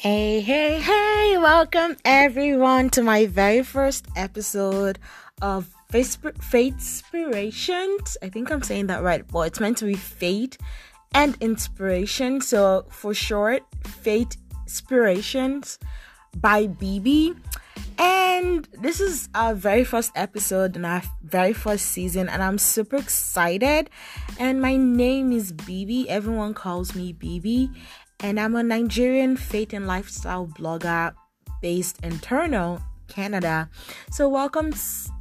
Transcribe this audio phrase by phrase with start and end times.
[0.00, 5.00] Hey, hey, hey, welcome everyone to my very first episode
[5.42, 6.24] of Faith
[6.54, 8.16] Inspirations.
[8.22, 9.24] I think I'm saying that right.
[9.32, 10.56] Well, it's meant to be Fate
[11.14, 12.40] and Inspiration.
[12.40, 15.80] So, for short, Faith Inspirations
[16.36, 17.36] by BB.
[17.98, 22.98] And this is our very first episode in our very first season, and I'm super
[22.98, 23.90] excited.
[24.38, 26.06] And my name is BB.
[26.06, 27.74] Everyone calls me BB
[28.20, 31.14] and I'm a Nigerian faith and lifestyle blogger
[31.62, 33.70] based in Toronto, Canada.
[34.10, 34.72] So, welcome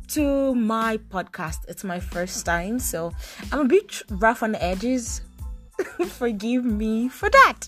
[0.10, 1.60] to my podcast.
[1.68, 3.12] It's my first time, so
[3.52, 5.22] I'm a bit rough on the edges.
[6.08, 7.68] Forgive me for that.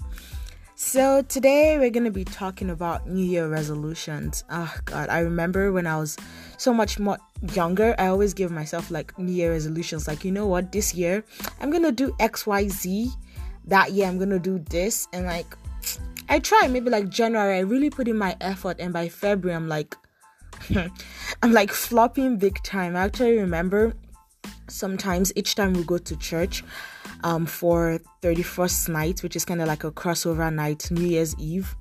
[0.74, 4.44] So, today we're going to be talking about New Year resolutions.
[4.50, 6.18] Oh, God, I remember when I was
[6.58, 7.20] so much more
[7.54, 11.24] younger, I always give myself like New Year resolutions, like, you know what, this year
[11.60, 13.10] I'm going to do XYZ
[13.70, 15.58] that year I'm gonna do this and like
[16.28, 19.68] I try maybe like January I really put in my effort and by February I'm
[19.68, 19.96] like
[21.42, 22.96] I'm like flopping big time.
[22.96, 23.94] I actually remember
[24.68, 26.64] sometimes each time we go to church
[27.24, 31.76] um for 31st night which is kind of like a crossover night New Year's Eve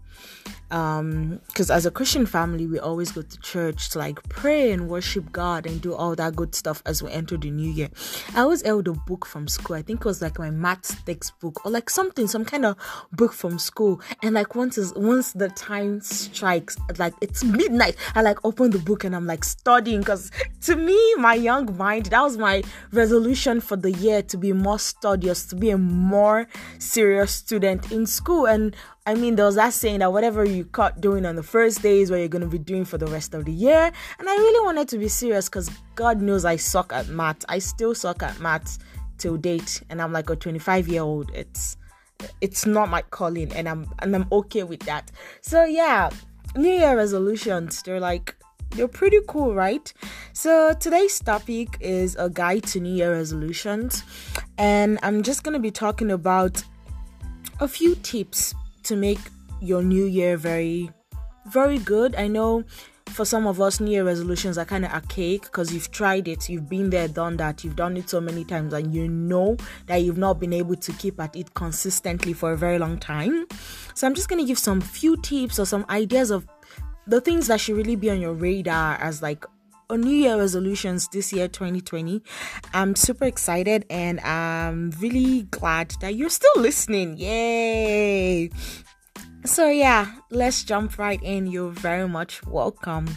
[0.71, 4.89] um because as a christian family we always go to church to like pray and
[4.89, 7.89] worship god and do all that good stuff as we enter the new year.
[8.35, 9.77] I always held a book from school.
[9.77, 12.77] I think it was like my math textbook or like something some kind of
[13.13, 14.01] book from school.
[14.23, 18.79] And like once is once the time strikes like it's midnight i like open the
[18.79, 20.31] book and i'm like studying because
[20.63, 24.79] to me my young mind that was my resolution for the year to be more
[24.79, 28.47] studious to be a more serious student in school.
[28.47, 28.75] And
[29.09, 32.01] I mean, there was that saying that whatever you caught doing on the first day
[32.01, 33.91] is what you're going to be doing for the rest of the year.
[34.19, 37.43] And I really wanted to be serious because God knows I suck at math.
[37.49, 38.77] I still suck at math
[39.17, 39.83] till date.
[39.89, 41.31] And I'm like a 25 year old.
[41.35, 41.79] It's
[42.43, 45.11] it's not my calling and I'm and I'm okay with that.
[45.41, 46.11] So yeah,
[46.55, 48.37] New Year resolutions, they're like
[48.73, 49.91] they're pretty cool, right?
[50.35, 54.05] So today's topic is a guide to New Year resolutions,
[54.59, 56.63] and I'm just gonna be talking about
[57.59, 59.21] a few tips to make
[59.61, 60.91] your new year very,
[61.47, 62.15] very good.
[62.17, 62.65] I know
[63.11, 66.49] for some of us, New Year resolutions are kind of archaic because you've tried it,
[66.49, 69.57] you've been there, done that, you've done it so many times, and you know
[69.87, 73.47] that you've not been able to keep at it consistently for a very long time.
[73.95, 76.47] So, I'm just going to give some few tips or some ideas of
[77.07, 79.47] the things that should really be on your radar as like
[79.91, 82.23] a new year resolutions this year 2020
[82.75, 87.17] i'm super excited and i'm really glad that you're still listening.
[87.17, 88.51] Yay!
[89.47, 91.47] So yeah let's jump right in.
[91.47, 93.09] You're very much welcome.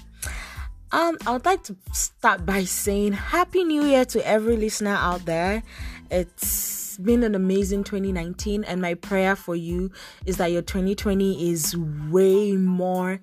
[0.94, 5.26] Um i would like to start by saying happy new year to every listener out
[5.26, 5.64] there.
[6.10, 9.92] It's been an amazing 2019 and my prayer for you
[10.26, 11.76] is that your 2020 is
[12.10, 13.20] way more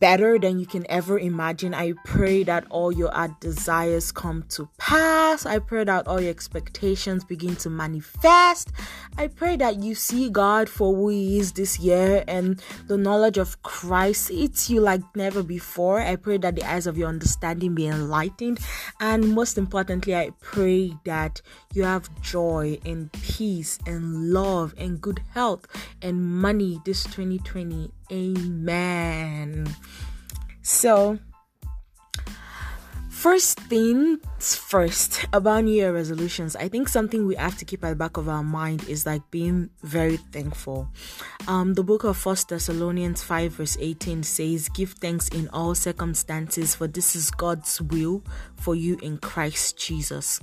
[0.00, 1.74] better than you can ever imagine.
[1.74, 3.10] I pray that all your
[3.40, 5.46] desires come to pass.
[5.46, 8.70] I pray that all your expectations begin to manifest.
[9.16, 13.38] I pray that you see God for who He is this year and the knowledge
[13.38, 16.00] of Christ hits you like never before.
[16.00, 18.60] I pray that the eyes of your understanding be enlightened.
[19.00, 21.40] And most importantly, I pray that
[21.74, 25.66] you have joy and peace and love and good health
[26.02, 29.66] and money this 2020 Amen.
[30.62, 31.18] So,
[33.08, 37.90] first things first about New Year resolutions, I think something we have to keep at
[37.90, 40.88] the back of our mind is like being very thankful.
[41.46, 46.74] Um, the book of First Thessalonians 5, verse 18 says, Give thanks in all circumstances,
[46.74, 48.22] for this is God's will
[48.56, 50.40] for you in Christ Jesus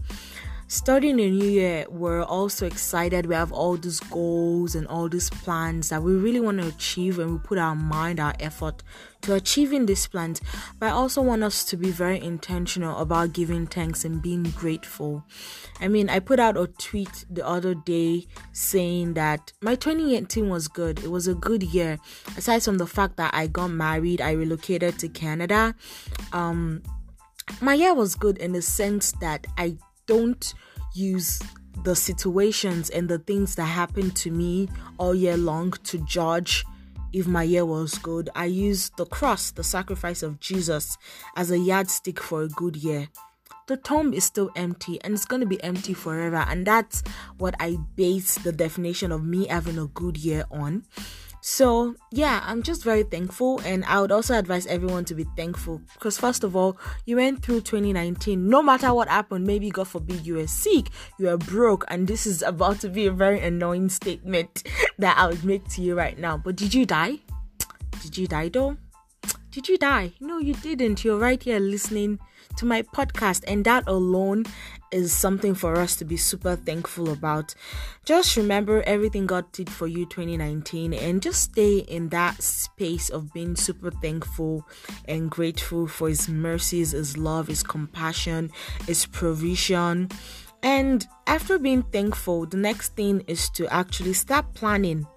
[0.70, 3.26] starting a new year, we're also excited.
[3.26, 7.18] We have all these goals and all these plans that we really want to achieve,
[7.18, 8.84] and we put our mind, our effort
[9.22, 10.42] to achieving these plans.
[10.80, 15.26] But I also want us to be very intentional about giving thanks and being grateful.
[15.82, 20.68] I mean, I put out a tweet the other day saying that my 2018 was
[20.68, 21.04] good.
[21.04, 21.98] It was a good year.
[22.38, 25.74] Aside from the fact that I got married, I relocated to Canada.
[26.32, 26.84] Um,
[27.60, 29.76] my year was good in the sense that I
[30.10, 30.56] don't
[30.96, 31.40] use
[31.84, 34.68] the situations and the things that happened to me
[34.98, 36.66] all year long to judge
[37.14, 38.28] if my year was good.
[38.36, 40.98] I use the cross, the sacrifice of Jesus,
[41.36, 43.08] as a yardstick for a good year.
[43.68, 46.44] The tomb is still empty and it's going to be empty forever.
[46.50, 47.04] And that's
[47.38, 50.86] what I base the definition of me having a good year on.
[51.42, 55.82] So, yeah, I'm just very thankful, and I would also advise everyone to be thankful
[55.94, 58.50] because, first of all, you went through 2019.
[58.50, 62.28] No matter what happened, maybe God forbid you were sick, you were broke, and this
[62.28, 64.64] is about to be a very annoying statement
[65.00, 66.38] that I would make to you right now.
[66.38, 67.20] But did you die?
[68.02, 68.76] Did you die though?
[69.52, 70.14] Did you die?
[70.20, 71.04] No, you didn't.
[71.04, 72.20] You're right here listening
[72.58, 74.46] to my podcast, and that alone
[74.92, 77.56] is something for us to be super thankful about.
[78.06, 83.34] Just remember everything God did for you 2019 and just stay in that space of
[83.34, 84.68] being super thankful
[85.06, 88.52] and grateful for His mercies, His love, His compassion,
[88.88, 90.10] His provision.
[90.64, 95.08] And after being thankful, the next thing is to actually start planning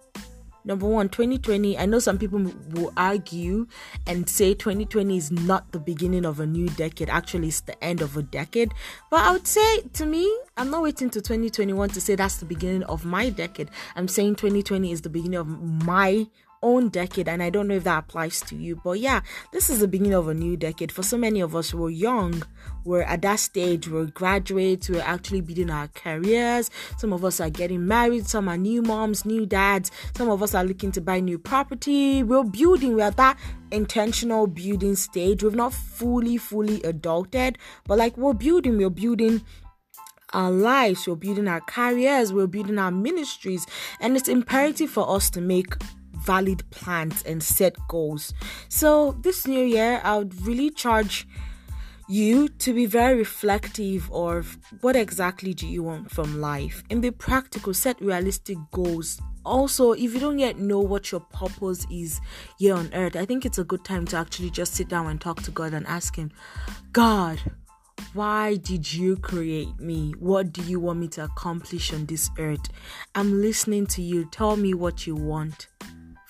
[0.64, 1.76] Number one, 2020.
[1.76, 3.66] I know some people will argue
[4.06, 7.10] and say 2020 is not the beginning of a new decade.
[7.10, 8.72] Actually, it's the end of a decade.
[9.10, 12.44] But I would say to me, I'm not waiting to 2021 to say that's the
[12.44, 13.70] beginning of my decade.
[13.96, 15.48] I'm saying 2020 is the beginning of
[15.84, 16.26] my
[16.62, 19.20] own decade and i don't know if that applies to you but yeah
[19.52, 20.92] this is the beginning of a new decade.
[20.92, 22.42] For so many of us we're young
[22.84, 26.70] we're at that stage we're graduates we're actually building our careers.
[26.96, 29.90] Some of us are getting married some are new moms new dads.
[30.16, 32.22] Some of us are looking to buy new property.
[32.22, 33.38] We're building we're at that
[33.70, 35.42] intentional building stage.
[35.42, 37.56] We've not fully fully adulted
[37.86, 39.42] but like we're building we're building
[40.32, 43.66] our lives, we're building our careers, we're building our ministries,
[44.00, 45.74] and it's imperative for us to make
[46.24, 48.32] valid plans and set goals.
[48.68, 51.26] So, this new year, I would really charge
[52.08, 57.10] you to be very reflective of what exactly do you want from life and be
[57.10, 59.20] practical, set realistic goals.
[59.44, 62.20] Also, if you don't yet know what your purpose is
[62.58, 65.20] here on earth, I think it's a good time to actually just sit down and
[65.20, 66.30] talk to God and ask Him,
[66.92, 67.40] God,
[68.14, 70.12] why did you create me?
[70.18, 72.68] What do you want me to accomplish on this earth?
[73.14, 74.26] I'm listening to you.
[74.26, 75.68] Tell me what you want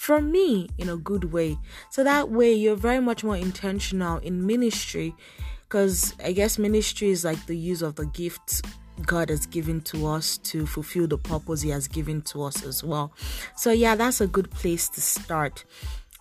[0.03, 1.57] from me in a good way.
[1.91, 5.15] So that way you're very much more intentional in ministry
[5.61, 8.63] because I guess ministry is like the use of the gifts
[9.07, 12.83] God has given to us to fulfill the purpose He has given to us as
[12.83, 13.13] well.
[13.57, 15.65] So, yeah, that's a good place to start.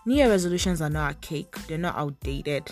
[0.06, 2.72] New Year resolutions are not a cake, they're not outdated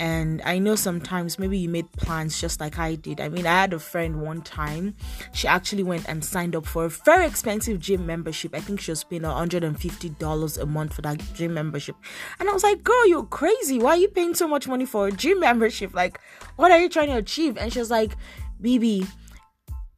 [0.00, 3.20] and I know sometimes maybe you made plans just like I did.
[3.20, 4.94] I mean, I had a friend one time,
[5.34, 8.54] she actually went and signed up for a very expensive gym membership.
[8.54, 11.96] I think she was paying $150 a month for that gym membership.
[12.38, 13.78] And I was like, girl, you're crazy.
[13.78, 15.92] Why are you paying so much money for a gym membership?
[15.92, 16.18] Like,
[16.56, 17.58] what are you trying to achieve?
[17.58, 18.16] And she was like,
[18.62, 19.06] BB,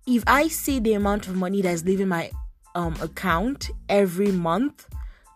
[0.09, 2.33] if I see the amount of money that's leaving my
[2.75, 4.89] um account every month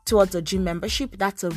[0.07, 1.53] towards a gym membership, that's a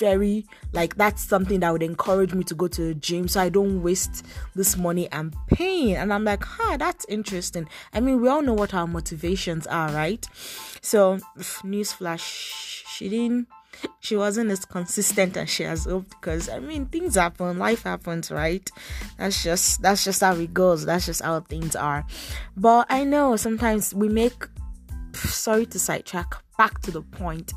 [0.00, 3.50] very like that's something that would encourage me to go to the gym so I
[3.50, 4.26] don't waste
[4.56, 5.96] this money and pain.
[5.96, 7.68] And I'm like, huh, that's interesting.
[7.92, 10.26] I mean, we all know what our motivations are, right?
[10.80, 11.18] So,
[11.62, 12.24] newsflash,
[12.88, 13.46] she didn't
[14.00, 18.30] she wasn't as consistent as she has hoped because I mean things happen, life happens,
[18.30, 18.68] right?
[19.18, 20.84] That's just that's just how it goes.
[20.84, 22.04] That's just how things are.
[22.56, 24.46] But I know sometimes we make
[25.14, 27.52] sorry to sidetrack back to the point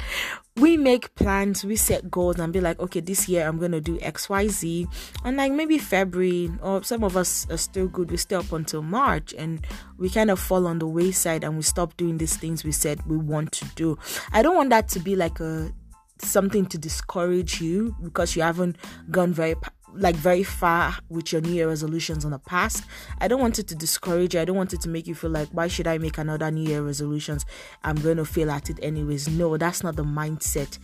[0.58, 3.98] we make plans we set goals and be like okay this year i'm gonna do
[3.98, 4.88] xyz
[5.26, 8.84] and like maybe february or some of us are still good we stay up until
[8.84, 9.66] march and
[9.98, 13.06] we kind of fall on the wayside and we stop doing these things we said
[13.08, 13.98] we want to do.
[14.32, 15.72] I don't want that to be like a
[16.20, 18.78] something to discourage you because you haven't
[19.12, 19.56] gone very
[19.96, 22.84] like very far with your new year resolutions on the past.
[23.20, 24.42] I don't want it to discourage you.
[24.42, 26.68] I don't want it to make you feel like why should i make another new
[26.68, 27.46] year resolutions?
[27.84, 29.28] I'm going to fail at it anyways.
[29.28, 30.80] No that's not the mindset.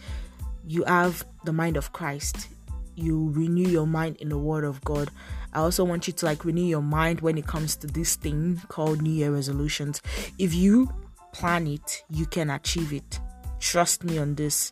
[0.67, 2.47] You have the mind of christ.
[2.95, 5.09] You renew your mind in the word of god.
[5.53, 8.61] I also want you to like renew your mind when it comes to this thing
[8.67, 10.01] called new year resolutions.
[10.37, 10.89] If you
[11.31, 13.19] plan it you can achieve it.
[13.59, 14.71] Trust me on this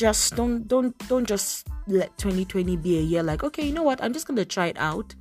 [0.00, 4.02] just don't don't don't just let 2020 be a year like okay you know what?
[4.02, 5.14] I'm just gonna try it out.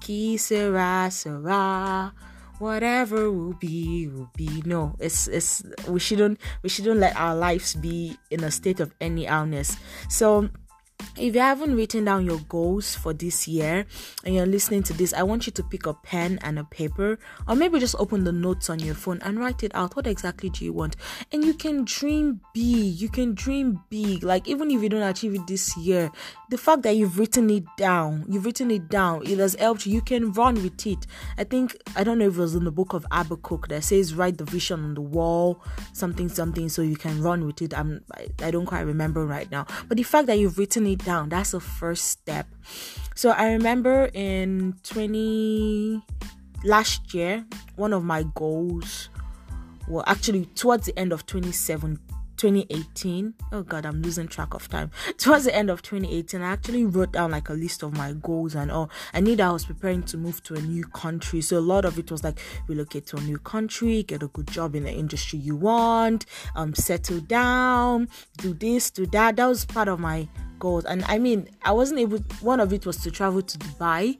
[0.00, 2.12] Que sera sera
[2.58, 4.62] whatever will be will be.
[4.66, 8.92] No it's it's we shouldn't we shouldn't let our lives be in a state of
[9.00, 9.78] any illness.
[10.10, 10.50] So
[11.16, 13.86] if you haven't written down your goals for this year
[14.24, 17.18] and you're listening to this, I want you to pick a pen and a paper,
[17.48, 19.96] or maybe just open the notes on your phone and write it out.
[19.96, 20.96] What exactly do you want?
[21.32, 23.00] And you can dream big.
[23.00, 24.22] You can dream big.
[24.22, 26.10] Like, even if you don't achieve it this year,
[26.50, 29.94] the fact that you've written it down, you've written it down, it has helped you.
[29.94, 31.06] You can run with it.
[31.38, 34.14] I think, I don't know if it was in the book of Habakkuk that says,
[34.14, 37.76] write the vision on the wall, something, something, so you can run with it.
[37.76, 39.66] I'm, I, I don't quite remember right now.
[39.88, 41.28] But the fact that you've written it down.
[41.28, 42.46] That's the first step.
[43.14, 46.02] So I remember in 20
[46.64, 47.44] last year,
[47.76, 49.08] one of my goals
[49.88, 51.98] well actually towards the end of 27
[52.44, 54.90] 2018 oh god i'm losing track of time.
[55.16, 58.54] Towards the end of 2018 i actually wrote down like a list of my goals
[58.54, 58.90] and all.
[59.14, 61.40] I knew that i was preparing to move to a new country.
[61.40, 64.48] So a lot of it was like relocate to a new country get a good
[64.48, 69.36] job in the industry you want um settle down do this do that.
[69.36, 70.84] That was part of my goals.
[70.84, 74.18] And i mean i wasn't able one of it was to travel to dubai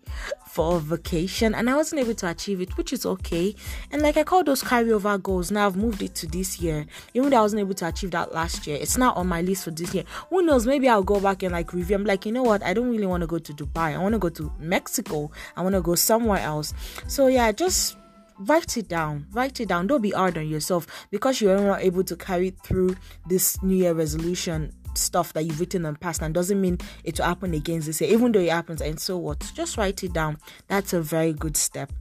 [0.54, 3.56] for a vacation and i wasn't able to achieve it which is okay.
[3.90, 5.50] And like i call those carryover goals.
[5.50, 6.86] Now i've moved it to this year.
[7.12, 9.64] Even though i wasn't able to achieve that last year it's not on my list
[9.64, 10.04] for this year.
[10.30, 10.64] Who knows?
[10.64, 11.96] Maybe i'll go back and like review.
[11.96, 12.62] I'm like you know what?
[12.62, 13.96] I don't really want to go to dubai.
[13.96, 15.28] I want to go to mexico.
[15.56, 16.72] I want to go somewhere else.
[17.08, 17.96] So yeah just
[18.38, 19.26] write it down.
[19.32, 19.88] Write it down.
[19.88, 22.94] Don't be hard on yourself because you are not able to carry through
[23.26, 27.26] this new year resolution stuff that you've written the past and doesn't mean it will
[27.26, 28.80] happen again this year, even though it happens.
[28.80, 29.50] And so what?
[29.54, 30.38] Just write it down.
[30.68, 31.92] That's a very good step.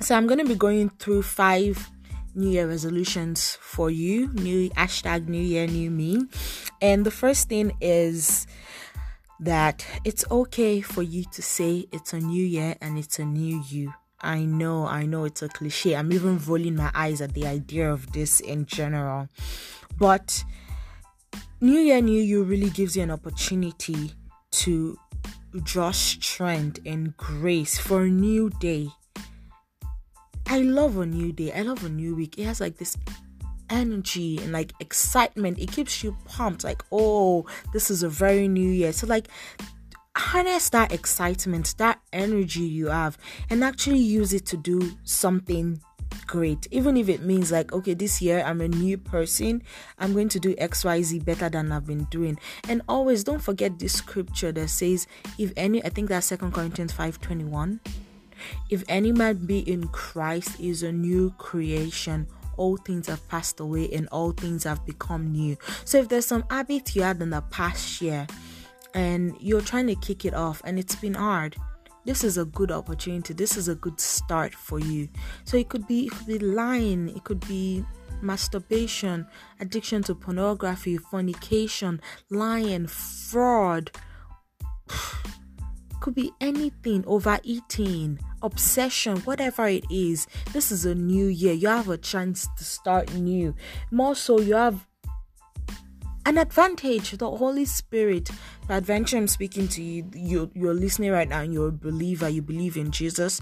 [0.00, 1.90] So I'm going to be going through five
[2.34, 4.28] New Year resolutions for you.
[4.34, 6.24] New hashtag New Year, New Me.
[6.80, 8.46] And the first thing is
[9.40, 13.62] that it's okay for you to say it's a new year and it's a new
[13.68, 13.92] you.
[14.20, 15.94] I know, I know it's a cliche.
[15.94, 19.28] I'm even rolling my eyes at the idea of this in general.
[19.96, 20.44] But
[21.60, 24.12] New Year, New You really gives you an opportunity
[24.52, 24.96] to
[25.64, 28.88] draw strength and grace for a new day.
[30.46, 31.52] I love a new day.
[31.52, 32.38] I love a new week.
[32.38, 32.96] It has like this
[33.70, 35.58] energy and like excitement.
[35.58, 36.62] It keeps you pumped.
[36.62, 38.92] Like, oh, this is a very new year.
[38.92, 39.26] So, like,
[40.16, 43.18] harness that excitement, that energy you have,
[43.50, 45.80] and actually use it to do something
[46.28, 46.68] great.
[46.70, 49.62] Even if it means like okay this year i'm a new person
[49.98, 52.38] i'm going to do xyz better than i've been doing.
[52.68, 55.08] And always don't forget this scripture that says
[55.38, 57.80] if any i think that's second corinthians 5 21
[58.70, 62.28] if any man be in christ is a new creation.
[62.56, 65.56] All things have passed away and all things have become new.
[65.84, 68.26] So if there's some habit you had in the past year
[68.94, 71.56] and you're trying to kick it off and it's been hard
[72.08, 75.10] this is a good opportunity this is a good start for you.
[75.44, 77.84] So it could be it could be lying it could be
[78.22, 79.26] masturbation
[79.60, 82.00] addiction to pornography fornication
[82.30, 83.90] lying fraud.
[86.00, 90.28] Could be anything overeating obsession whatever it is.
[90.52, 91.52] This is a new year.
[91.52, 93.54] You have a chance to start new.
[93.90, 94.86] More so you have
[96.28, 98.30] an advantage the holy spirit.
[98.68, 102.28] The adventure i'm speaking to you you're, you're listening right now and you're a believer
[102.28, 103.40] you believe in jesus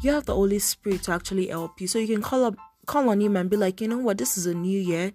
[0.00, 1.88] you have the holy spirit to actually help you.
[1.88, 4.18] So you can call up call on him and be like you know what?
[4.18, 5.12] This is a new year.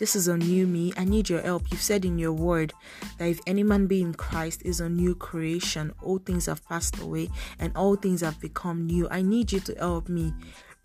[0.00, 0.92] This is a new me.
[0.96, 1.70] I need your help.
[1.70, 2.74] You've said in your word
[3.18, 5.94] that if any man be in christ is a new creation.
[6.02, 7.30] All things have passed away
[7.60, 9.08] and all things have become new.
[9.08, 10.34] I need you to help me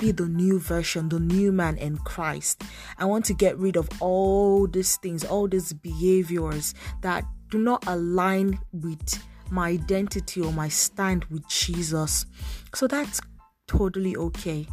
[0.01, 2.63] be the new version, the new man in Christ.
[2.97, 7.85] I want to get rid of all these things, all these behaviors that do not
[7.87, 12.25] align with my identity or my stand with Jesus.
[12.73, 13.21] So that's
[13.67, 14.65] totally okay.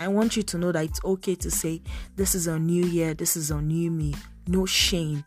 [0.00, 1.80] I want you to know that it's okay to say,
[2.16, 4.14] This is a new year, this is a new me.
[4.48, 5.24] No shame.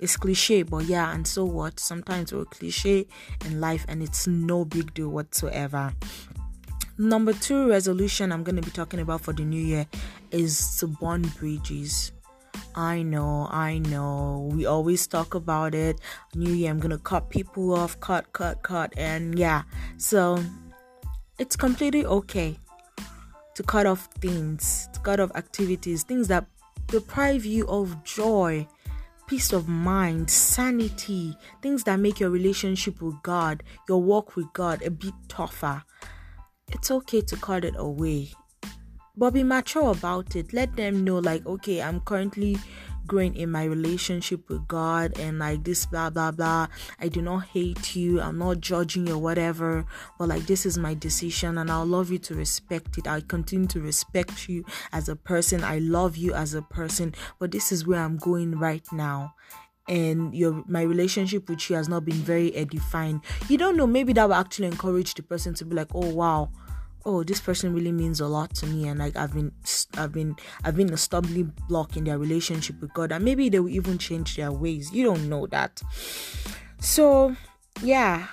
[0.00, 1.78] It's cliche, but yeah, and so what?
[1.78, 3.06] Sometimes we're cliche
[3.44, 5.92] in life and it's no big deal whatsoever.
[6.96, 9.86] Number two resolution I'm going to be talking about for the new year
[10.30, 12.12] is to burn bridges.
[12.76, 14.48] I know, I know.
[14.52, 16.00] We always talk about it.
[16.34, 19.62] New year, I'm gonna cut people off, cut, cut, cut, and yeah.
[19.96, 20.42] So
[21.38, 22.58] it's completely okay
[23.54, 26.46] to cut off things, to cut off activities, things that
[26.88, 28.66] deprive you of joy,
[29.26, 34.82] peace of mind, sanity, things that make your relationship with God, your walk with God
[34.82, 35.82] a bit tougher
[36.74, 38.30] it's okay to cut it away.
[39.16, 40.52] But be mature about it.
[40.52, 42.58] Let them know, like, okay, I'm currently
[43.06, 46.68] growing in my relationship with God and like this blah blah blah.
[47.00, 49.84] I do not hate you, I'm not judging you or whatever,
[50.18, 53.06] but like this is my decision and I'll love you to respect it.
[53.06, 55.62] I continue to respect you as a person.
[55.62, 59.34] I love you as a person, but this is where I'm going right now
[59.86, 64.14] and your my relationship with you has not been very edifying you don't know maybe
[64.14, 66.50] that will actually encourage the person to be like oh wow
[67.06, 69.52] oh this person really means a lot to me and like i've been
[69.96, 70.34] i've been
[70.64, 73.98] i've been a stumbling block in their relationship with god and maybe they will even
[73.98, 75.82] change their ways you don't know that
[76.80, 77.34] so
[77.82, 78.26] yeah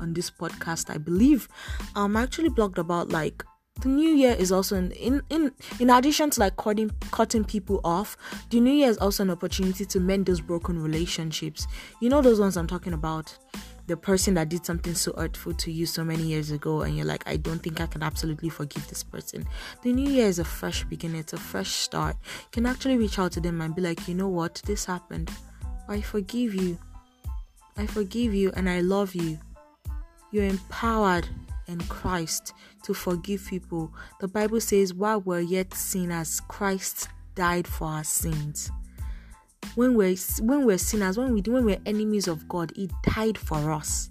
[0.00, 1.48] on this podcast, I believe.
[1.94, 3.44] Um, I actually blogged about like
[3.82, 7.80] the new year is also in in in, in addition to like cutting cutting people
[7.84, 8.16] off
[8.50, 11.66] the new year is also an opportunity to mend those broken relationships.
[12.00, 13.36] You know those ones i'm talking about?
[13.88, 17.04] The person that did something so hurtful to you so many years ago and you're
[17.04, 19.44] like i don't think i can absolutely forgive this person.
[19.82, 22.16] The new year is a fresh beginning it's a fresh start.
[22.22, 24.62] You can actually reach out to them and be like you know what?
[24.64, 25.30] This happened.
[25.88, 26.78] I forgive you.
[27.76, 29.38] I forgive you and i love you.
[30.30, 31.28] You're empowered
[31.72, 32.52] in Christ
[32.84, 33.92] to forgive people.
[34.20, 38.70] The Bible says, while we're yet sinners, Christ died for our sins.
[39.74, 43.72] When we're when we're sinners, when we when we're enemies of God, He died for
[43.72, 44.10] us.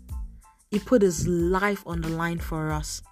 [0.72, 3.04] He put His life on the line for us,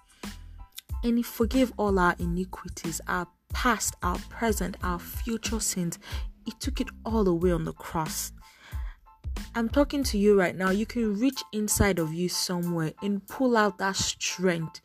[1.04, 5.98] and He forgave all our iniquities, our past, our present, our future sins.
[6.44, 8.32] He took it all away on the cross.
[9.54, 10.70] I'm talking to you right now.
[10.70, 14.80] You can reach inside of you somewhere and pull out that strength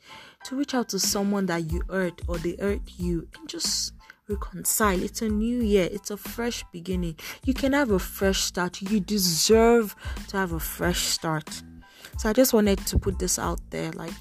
[0.45, 3.93] to reach out to someone that you hurt or they hurt you and just
[4.27, 5.01] reconcile.
[5.01, 7.15] It's a new year, it's a fresh beginning.
[7.45, 8.81] You can have a fresh start.
[8.81, 9.95] You deserve
[10.29, 11.61] to have a fresh start.
[12.17, 14.13] So I just wanted to put this out there like,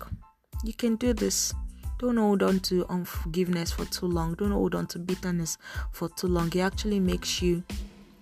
[0.62, 1.54] you can do this.
[1.98, 4.34] Don't hold on to unforgiveness for too long.
[4.34, 5.56] Don't hold on to bitterness
[5.92, 6.48] for too long.
[6.48, 7.62] It actually makes you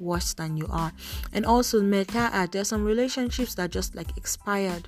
[0.02, 0.92] worse than you are.
[1.32, 4.86] And also, may I add, uh, there's some relationships that just like expired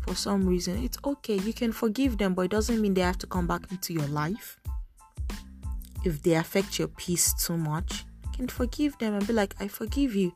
[0.00, 0.82] for some reason.
[0.82, 3.70] It's okay, you can forgive them, but it doesn't mean they have to come back
[3.70, 4.58] into your life.
[6.04, 9.68] If they affect your peace too much, you can forgive them and be like, I
[9.68, 10.34] forgive you.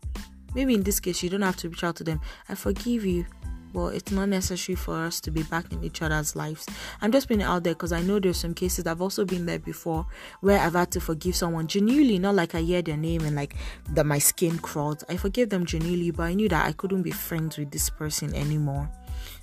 [0.54, 2.20] Maybe in this case, you don't have to reach out to them.
[2.48, 3.26] I forgive you
[3.74, 6.66] but it's not necessary for us to be back in each other's lives.
[7.02, 9.58] I'm just it out there because I know there's some cases I've also been there
[9.58, 10.06] before
[10.40, 13.56] where I've had to forgive someone genuinely, not like I hear their name and like
[13.90, 15.02] that my skin crawled.
[15.08, 18.32] I forgave them genuinely, but I knew that I couldn't be friends with this person
[18.34, 18.88] anymore.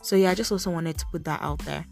[0.01, 1.85] So yeah, I just also wanted to put that out there.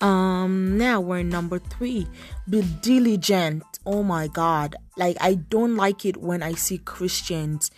[0.00, 2.06] Um, now we're number three.
[2.48, 3.64] Be diligent.
[3.84, 4.76] Oh my god.
[4.96, 7.70] Like I don't like it when I see Christians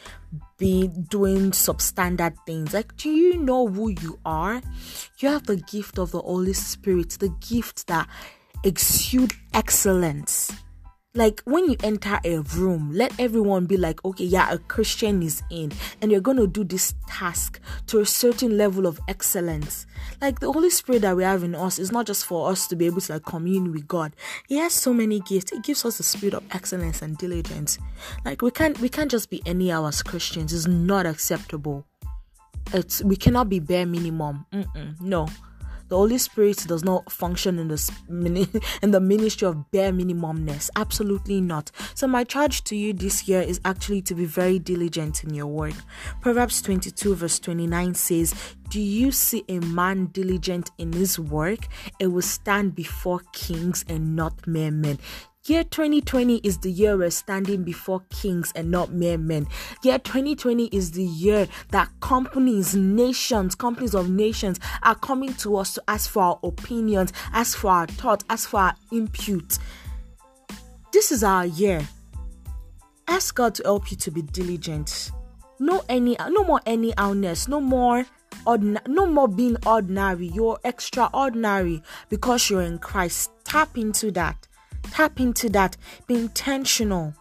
[0.59, 2.73] be doing substandard things.
[2.73, 4.63] Like, do you know who you are?
[5.19, 8.09] You have the gift of the Holy Spirit, the gift that
[8.65, 10.51] exude excellence
[11.17, 15.43] like when you enter a room let everyone be like okay yeah a christian is
[15.49, 15.71] in
[16.03, 19.87] and you're going to do this task to a certain level of excellence.
[20.21, 22.77] Like the holy spirit that we have in us is not just for us to
[22.77, 24.15] be able to like commune with god.
[24.49, 25.53] He has so many gifts.
[25.53, 27.79] He gives us the spirit of excellence and diligence.
[28.25, 30.53] Like we can't we can't just be any as christians.
[30.53, 31.87] It's not acceptable.
[32.73, 34.47] It's we cannot be bare minimum.
[34.53, 35.29] Mm-mm, no
[35.95, 40.69] the Holy Spirit does not function in the in the ministry of bare minimumness.
[40.75, 41.71] Absolutely not.
[41.95, 45.47] So my charge to you this year is actually to be very diligent in your
[45.47, 45.75] work.
[46.21, 48.35] Proverbs 22 verse 29 says,
[48.71, 51.69] "Do you see a man diligent in his work?
[52.01, 54.99] It will stand before kings and not mere men."
[55.47, 59.47] Year 2020 is the year we're standing before kings and not mere men.
[59.83, 65.75] Year 2020 is the year that companies, nations, companies of nations are coming to us
[65.75, 69.59] to ask for our opinions, ask for our thoughts, ask for our input.
[70.95, 71.87] This is our year.
[73.07, 75.11] Ask God to help you to be diligent.
[75.59, 78.07] No any no more anyhowness, no more
[78.47, 80.29] ordinary, no more being ordinary.
[80.29, 83.31] You're extraordinary because you're in Christ.
[83.45, 84.49] Tap into that
[84.91, 85.77] Tap into that.
[86.07, 87.15] Be intentional.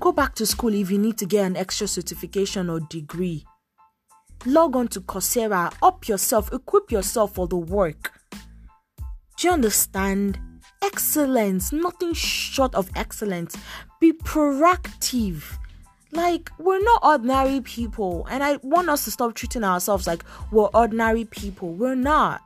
[0.00, 3.44] Go back to school if you need to get an extra certification or degree.
[4.46, 8.12] Log on to Coursera, up yourself, equip yourself for the work.
[9.36, 10.38] Do you understand?
[10.82, 13.56] Excellence, nothing short of excellence.
[14.00, 15.42] Be proactive.
[16.12, 20.70] Like, we're not ordinary people, and I want us to stop treating ourselves like we're
[20.72, 21.72] ordinary people.
[21.72, 22.42] We're not.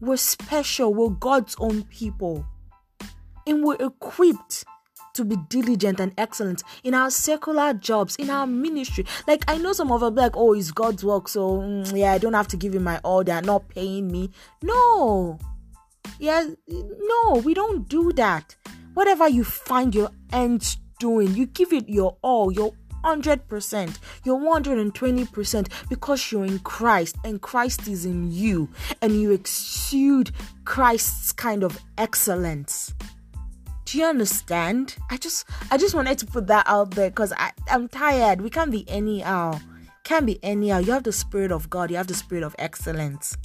[0.00, 2.46] We're special, we're God's own people
[3.46, 4.64] and we're equipped
[5.14, 9.04] to be diligent and excellent in our secular jobs, in our ministry.
[9.26, 12.18] Like I know some of us like, oh, it's God's work, so mm, yeah, I
[12.18, 13.24] don't have to give him my all.
[13.24, 14.30] They're not paying me.
[14.62, 15.38] No,
[16.18, 18.56] yeah, no, we don't do that.
[18.94, 22.72] Whatever you find your ends doing, you give it your all, your
[23.04, 28.68] 100%, your 120% because you're in Christ and Christ is in you
[29.00, 30.32] and you exude
[30.64, 32.94] Christ's kind of excellence.
[33.90, 34.94] Do you understand?
[35.10, 38.40] I just I just wanted to put that out there because I I'm tired.
[38.40, 39.58] We can't be any anyhow.
[40.04, 40.78] Can't be any anyhow.
[40.78, 41.90] You have the spirit of God.
[41.90, 43.36] You have the spirit of excellence.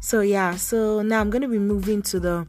[0.00, 0.56] So yeah.
[0.56, 2.46] So now I'm gonna be moving to the.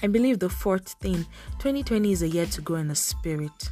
[0.00, 1.26] I believe the fourth thing.
[1.58, 3.70] 2020 is a year to grow in the spirit.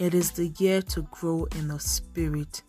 [0.00, 2.64] It is the year to grow in the spirit.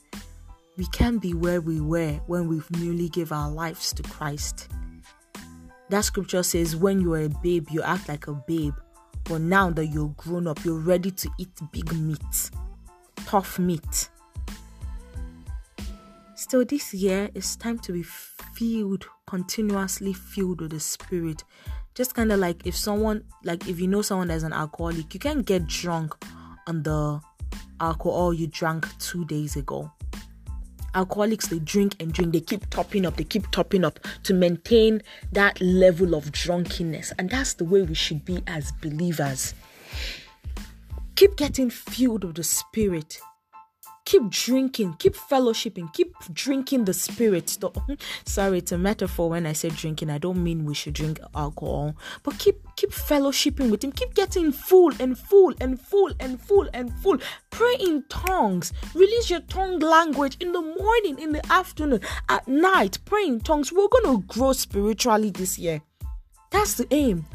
[0.78, 4.68] We can't be where we were when we've newly give our lives to Christ.
[5.90, 8.74] That scripture says, when you are a babe, you act like a babe.
[9.26, 12.52] But now that you're grown up, you're ready to eat big meat,
[13.26, 14.10] tough meat.
[16.36, 21.44] Still, this year it's time to be filled, continuously filled with the Spirit.
[21.96, 25.20] Just kind of like if someone, like if you know someone that's an alcoholic, you
[25.20, 26.14] can't get drunk
[26.68, 27.20] on the
[27.80, 29.92] alcohol you drank two days ago
[30.96, 32.34] alcoholics they drink and drink.
[32.34, 37.14] They keep topping up they keep topping up to maintain that level of drunkenness.
[37.20, 39.54] And that's the way we should be as believers.
[41.16, 43.20] Keep getting filled with the spirit
[44.06, 47.48] keep drinking, keep fellowshipping, keep drinking the spirit.
[47.60, 48.00] Mhm.
[48.26, 50.10] Sorry, it's a metaphor when I say drinking.
[50.10, 53.92] I don't mean we should drink alcohol, but keep keep fellowshipping with him.
[53.92, 57.18] Keep getting full and full and full and full and full.
[57.50, 58.72] Pray in tongues.
[58.94, 63.00] Release your tongue language in the morning, in the afternoon, at night.
[63.06, 63.72] Pray in tongues.
[63.72, 65.82] We're gonna grow spiritually this year.
[66.52, 67.26] That's the aim.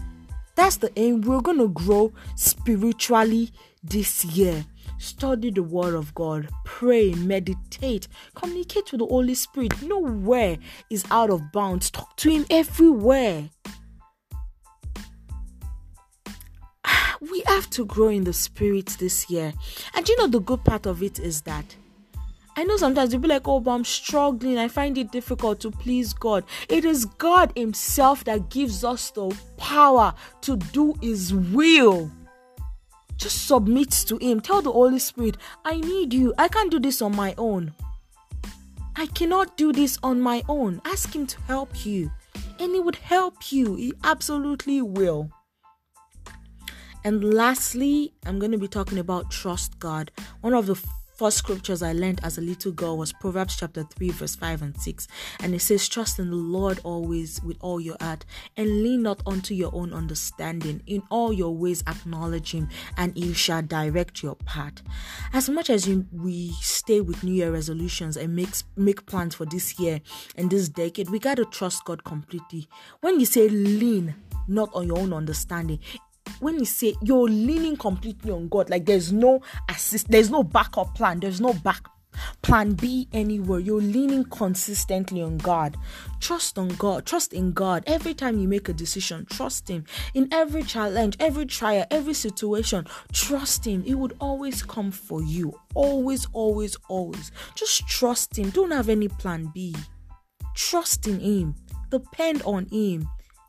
[0.55, 1.23] That's the aim.
[1.23, 3.51] We're gonna grow spiritually
[3.83, 4.67] this year.
[5.01, 9.81] Study the Word of God, pray, meditate, communicate with the Holy Spirit.
[9.81, 10.59] Nowhere
[10.91, 11.91] is out of bounds.
[11.91, 13.49] Talk to Him everywhere.
[17.23, 19.55] We have to grow in the Spirit this year.
[19.95, 21.77] And you know, the good part of it is that
[22.55, 24.59] I know sometimes you'll be like, oh, but I'm struggling.
[24.59, 26.45] I find it difficult to please God.
[26.69, 32.11] It is God Himself that gives us the power to do His will.
[33.21, 34.41] Just submit to Him.
[34.41, 36.33] Tell the Holy Spirit, I need you.
[36.39, 37.75] I can't do this on my own.
[38.97, 40.81] I cannot do this on my own.
[40.87, 42.11] Ask Him to help you.
[42.59, 43.75] And He would help you.
[43.77, 45.31] He absolutely will.
[47.05, 50.11] And lastly, I'm going to be talking about trust God.
[50.41, 50.83] One of the
[51.21, 54.75] first scriptures I learned as a little girl was Proverbs chapter 3, verse 5 and
[54.81, 55.07] 6.
[55.41, 58.25] And it says, Trust in the Lord always with all your heart,
[58.57, 60.83] and lean not unto your own understanding.
[60.87, 64.81] In all your ways acknowledge him, and he shall direct your path.
[65.35, 69.45] As much as you, we stay with New Year resolutions and make, make plans for
[69.45, 70.01] this year
[70.37, 72.67] and this decade, we got to trust God completely.
[73.03, 74.15] When you say lean,
[74.49, 75.81] not on your own understanding
[76.41, 80.95] when you say you're leaning completely on God, like there's no assist, there's no backup
[80.95, 81.89] plan, there's no back
[82.43, 83.61] plan B anywhere.
[83.61, 85.77] You're leaning consistently on God.
[86.21, 87.07] Trust on God.
[87.07, 87.85] Trust in God.
[87.87, 89.85] Every time you make a decision, trust Him.
[90.15, 93.83] In every challenge, every trial, every situation, trust Him.
[93.87, 95.59] It would always come for you.
[95.75, 97.33] Always, always, always.
[97.55, 98.51] Just trust Him.
[98.51, 99.75] Don't have any plan B.
[100.55, 101.55] Trust in Him.
[101.91, 103.09] Depend on Him.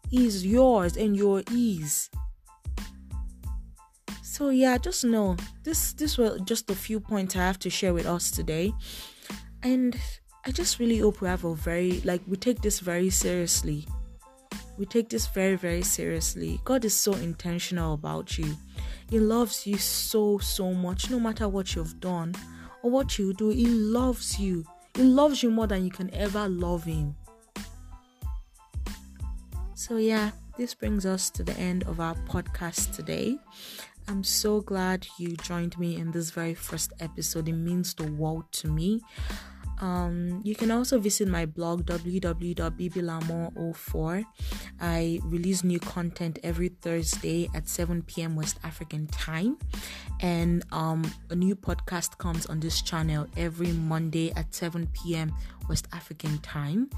[0.10, 2.10] He's yours and your ease
[4.42, 7.94] so yeah just know this this were just a few points i have to share
[7.94, 8.74] with us today.
[9.62, 9.96] And
[10.48, 13.86] i just really hope we have a very like we take this very seriously.
[14.80, 16.60] We take this very very seriously.
[16.66, 18.58] God is so intentional about you.
[19.12, 22.34] He loves you so so much no matter what you've done
[22.82, 24.66] or what you do he loves you.
[24.96, 27.16] He loves you more than you can ever love him.
[29.76, 33.38] So yeah this brings us to the end of our podcast today
[34.12, 37.48] I'm so glad you joined me in this very first episode.
[37.48, 39.00] It means the world to me.
[39.80, 44.26] Um, you can also visit my blog www.bblamore04.
[44.82, 48.36] I release new content every Thursday at 7 p.m.
[48.36, 49.58] West African time,
[50.20, 55.34] and um, a new podcast comes on this channel every Monday at 7 p.m.
[55.70, 56.90] West African time.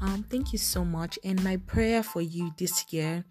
[0.00, 3.24] Um, thank you so much, and my prayer for you this year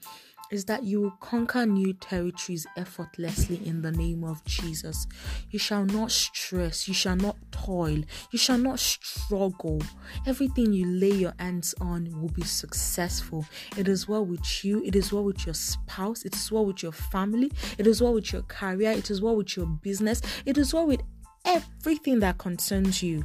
[0.52, 5.08] is that you will conquer new territories effortlessly in the name of Jesus.
[5.50, 9.82] You shall not stress, you shall not toil, you shall not struggle.
[10.28, 13.46] Everything you lay your hands on will be successful.
[13.78, 16.84] It is well with you, it is well with your spouse, it is well with
[16.84, 20.58] your family, it is well with your career, it is well with your business, it
[20.58, 21.02] is well with
[21.46, 23.24] everything that concerns you.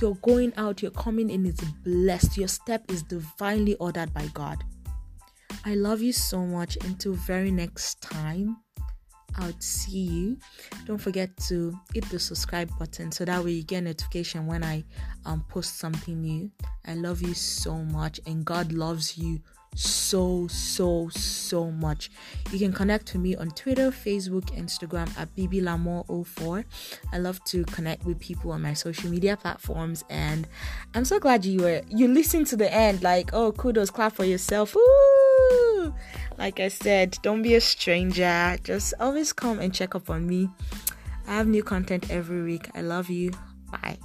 [0.00, 2.36] You're going out, you're coming in is blessed.
[2.36, 4.64] Your step is divinely ordered by God.
[5.64, 6.76] I love you so much.
[6.84, 8.58] Until very next time,
[9.36, 10.38] I'll see you.
[10.86, 14.84] Don't forget to hit the subscribe button so that way you get notification when I
[15.24, 16.50] um post something new.
[16.86, 19.40] I love you so much, and God loves you
[19.74, 22.08] so so so much
[22.52, 26.64] you can connect with me on twitter facebook instagram at bblamore04
[27.12, 30.46] i love to connect with people on my social media platforms and
[30.94, 34.24] i'm so glad you were you listened to the end like oh kudos clap for
[34.24, 34.76] yourself
[36.38, 38.56] like I said, don't be a stranger.
[38.62, 40.48] Just always come and check up on me.
[41.26, 42.68] I have new content every week.
[42.74, 43.32] I love you.
[43.70, 43.98] Bye.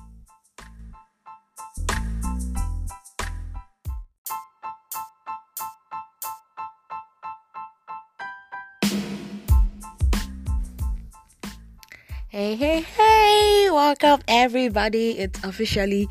[12.29, 15.17] Hey, hey, hey, welcome everybody.
[15.17, 16.07] It's officially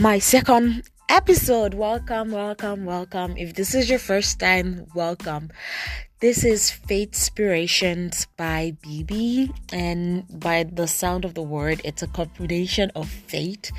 [0.00, 1.74] my second episode.
[1.74, 3.36] Welcome, welcome, welcome.
[3.36, 5.50] If this is your first time, welcome.
[6.20, 12.06] This is Faith Inspirations by BB, and by the sound of the word, it's a
[12.06, 13.72] combination of faith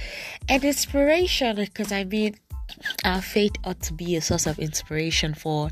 [0.49, 1.55] and inspiration.
[1.55, 2.35] Because I mean,
[3.05, 5.69] our faith ought to be a source of inspiration for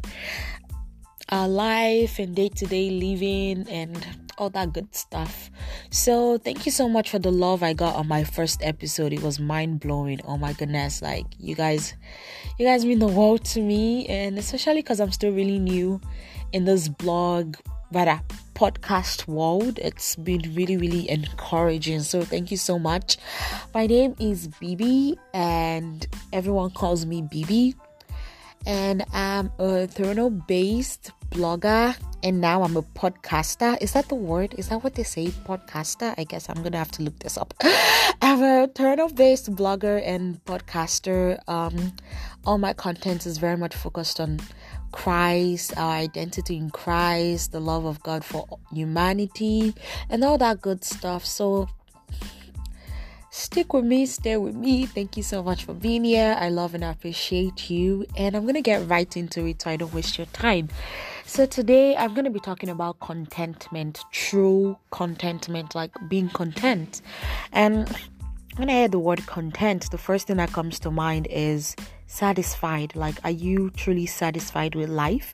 [1.30, 5.52] our life and day to day living and all that good stuff.
[5.92, 9.14] So, thank you so much for the love I got on my first episode.
[9.14, 10.20] It was mind blowing.
[10.26, 11.94] Oh my goodness, like you guys,
[12.58, 16.02] you guys mean the world to me, and especially because I'm still really new
[16.54, 17.56] in this blog,
[17.92, 18.20] rather
[18.56, 19.78] podcast world.
[19.78, 22.02] It's been really, really encouraging.
[22.02, 23.18] So, thank you so much.
[23.76, 27.76] My name is Bibi, and everyone calls me Bibi
[28.68, 33.82] and I'm a Toronto based blogger and now I'm a podcaster.
[33.82, 34.54] Is that the word?
[34.58, 35.28] Is that what they say?
[35.28, 36.14] Podcaster?
[36.18, 37.54] I guess I'm gonna have to look this up.
[38.22, 41.40] I'm a Toronto based blogger and podcaster.
[41.48, 41.94] Um,
[42.46, 44.40] all my content is very much focused on
[44.92, 49.74] Christ, our identity in Christ, the love of God for humanity,
[50.10, 51.26] and all that good stuff.
[51.26, 51.70] So
[53.32, 54.86] stick with me, stay with me.
[54.86, 56.36] Thank you so much for being here.
[56.38, 58.06] I love and appreciate you.
[58.16, 60.68] And I'm going to get right into it so I don't waste your time.
[61.26, 67.02] So, today I'm going to be talking about contentment, true contentment, like being content.
[67.54, 67.90] And
[68.58, 71.76] when I hear the word content, the first thing that comes to mind is
[72.08, 72.98] satisfied.
[72.98, 75.34] Like, are you truly satisfied with life?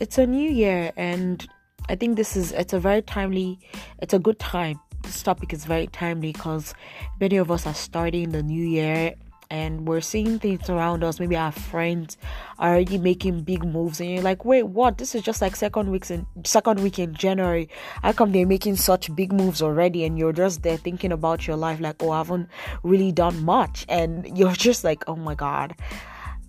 [0.00, 1.46] It's a new year, and
[1.90, 3.60] I think this is it's a very timely,
[3.98, 6.74] it's a good time this topic is very timely because
[7.20, 9.14] many of us are starting the new year
[9.50, 11.20] and we're seeing things around us.
[11.20, 12.16] Maybe our friends
[12.58, 14.98] are already making big moves, and you're like, "Wait, what?
[14.98, 17.68] This is just like second weeks in second week in January.
[18.02, 21.56] How come they're making such big moves already?" And you're just there thinking about your
[21.56, 22.48] life, like, "Oh, I haven't
[22.82, 25.76] really done much," and you're just like, "Oh my God."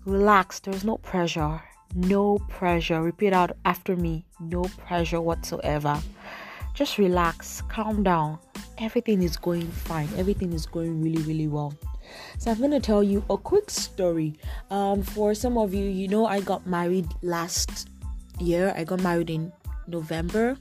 [0.06, 0.60] Relax.
[0.60, 1.62] There's no pressure.
[1.96, 3.02] No pressure.
[3.02, 4.26] Repeat out after me.
[4.40, 6.00] No pressure whatsoever
[6.76, 8.38] just relax, calm down.
[8.78, 10.10] Everything is going fine.
[10.18, 11.74] Everything is going really, really well.
[12.38, 14.38] So I'm gonna tell you a quick story.
[14.70, 17.90] Um, for some of you, you know, I got married last
[18.40, 18.74] year.
[18.76, 19.52] I got married in
[19.88, 20.58] November,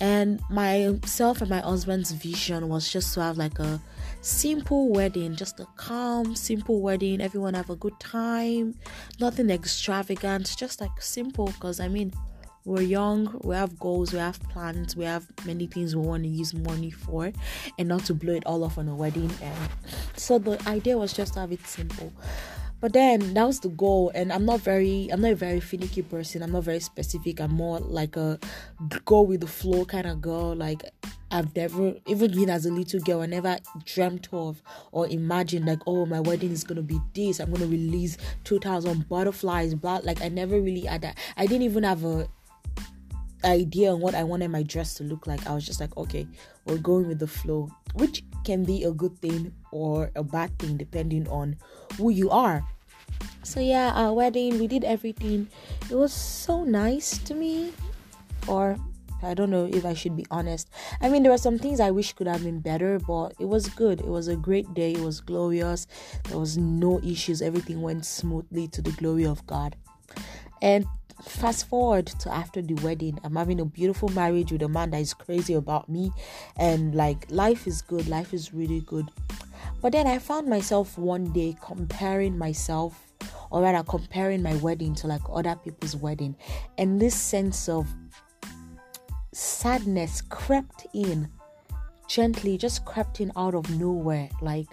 [0.00, 3.80] and myself and my husband's vision was just to have like a
[4.22, 7.20] simple wedding, just a calm, simple wedding.
[7.20, 8.74] Everyone have a good time,
[9.20, 11.46] nothing extravagant, just like simple.
[11.46, 12.12] Because I mean,
[12.68, 16.28] we're young, we have goals, we have plans, we have many things we want to
[16.28, 17.32] use money for,
[17.78, 19.30] and not to blow it all off on a wedding.
[19.42, 19.70] And
[20.16, 22.12] so the idea was just to have it simple.
[22.80, 26.02] But then that was the goal, and I'm not very, I'm not a very finicky
[26.02, 26.42] person.
[26.42, 27.40] I'm not very specific.
[27.40, 28.38] I'm more like a
[29.04, 30.54] go with the flow kind of girl.
[30.54, 30.82] Like
[31.30, 35.80] I've never, even been as a little girl, I never dreamt of or imagined like,
[35.86, 37.40] oh, my wedding is gonna be this.
[37.40, 39.74] I'm gonna release 2,000 butterflies.
[39.74, 41.18] But like I never really had that.
[41.36, 42.28] I didn't even have a
[43.44, 45.46] idea on what I wanted my dress to look like.
[45.46, 46.26] I was just like, okay,
[46.66, 50.76] we're going with the flow, which can be a good thing or a bad thing
[50.76, 51.56] depending on
[51.96, 52.64] who you are.
[53.42, 55.48] So yeah, our wedding, we did everything.
[55.90, 57.72] It was so nice to me.
[58.46, 58.76] Or
[59.22, 60.68] I don't know if I should be honest.
[61.00, 63.68] I mean, there were some things I wish could have been better, but it was
[63.68, 64.00] good.
[64.00, 64.92] It was a great day.
[64.92, 65.86] It was glorious.
[66.24, 67.42] There was no issues.
[67.42, 69.76] Everything went smoothly to the glory of God.
[70.62, 70.86] And
[71.22, 73.18] fast forward to after the wedding.
[73.24, 76.10] I'm having a beautiful marriage with a man that is crazy about me.
[76.56, 78.08] And like life is good.
[78.08, 79.10] Life is really good.
[79.80, 83.00] But then i found myself one day comparing myself
[83.50, 86.36] or rather comparing my wedding to like other people's wedding.
[86.76, 87.86] And this sense of
[89.32, 91.28] sadness crept in
[92.08, 94.28] gently just crept in out of nowhere.
[94.42, 94.66] Like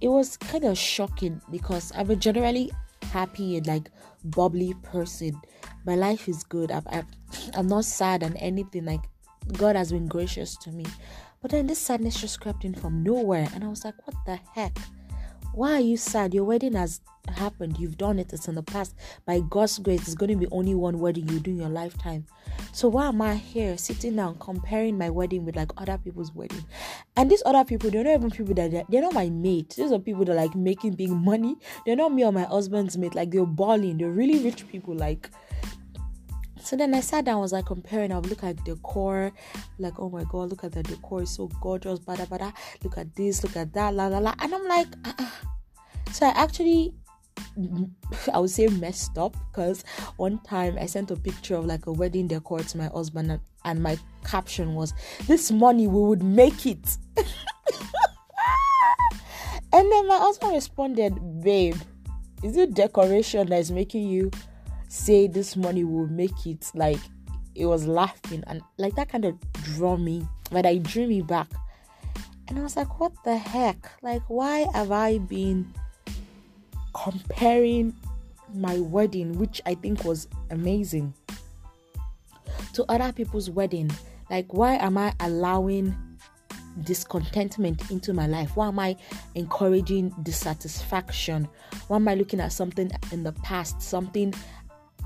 [0.00, 2.70] it was kind of shocking because a generally
[3.14, 3.90] happy and like
[4.24, 5.40] bubbly person.
[5.86, 6.72] My life is good.
[6.72, 6.86] I've,
[7.54, 8.84] I'm not sad and anything.
[8.84, 9.04] Like,
[9.52, 10.84] God has been gracious to me.
[11.40, 13.48] But then this sadness just crept in from nowhere.
[13.54, 14.76] And I was like, what the heck?
[15.54, 16.34] Why are you sad?
[16.34, 17.78] Your wedding has happened.
[17.78, 18.32] You've done it.
[18.32, 18.96] It's in the past.
[19.24, 22.26] By God's grace, it's going to be only one wedding you do in your lifetime.
[22.72, 26.64] So why am I here sitting down comparing my wedding with like other people's wedding?
[27.16, 29.74] And these other people, they're not even people that they're, they're not my mate.
[29.76, 31.54] These are people that are like making big money.
[31.86, 33.14] They're not me or my husband's mate.
[33.14, 33.98] Like they're balling.
[33.98, 34.96] They're really rich people.
[34.96, 35.30] Like
[36.64, 38.12] so then I sat down, was like comparing.
[38.12, 39.32] I would look at the decor,
[39.78, 42.52] like, oh my god, look at the decor, it's so gorgeous, bada bada.
[42.82, 44.34] Look at this, look at that, la la la.
[44.38, 45.30] And I'm like, uh-uh.
[46.12, 46.94] so I actually
[48.32, 49.84] I would say messed up because
[50.16, 53.40] one time I sent a picture of like a wedding decor to my husband and
[53.64, 54.94] and my caption was,
[55.26, 56.98] This money we would make it.
[57.16, 57.26] and
[59.72, 61.76] then my husband responded, Babe,
[62.42, 64.30] is it decoration that is making you
[64.94, 66.70] say this money will make it?
[66.74, 67.00] Like,
[67.54, 71.48] it was laughing and like that kind of drew me, but I drew me back.
[72.48, 73.90] And I was like, what the heck?
[74.02, 75.72] Like, why have I been
[76.92, 77.94] comparing
[78.52, 81.14] my wedding, which I think was amazing,
[82.74, 83.90] to other people's wedding?
[84.30, 85.96] Like, why am I allowing
[86.82, 88.56] discontentment into my life?
[88.56, 88.96] Why am I
[89.34, 91.48] encouraging dissatisfaction?
[91.88, 94.34] Why am I looking at something in the past, something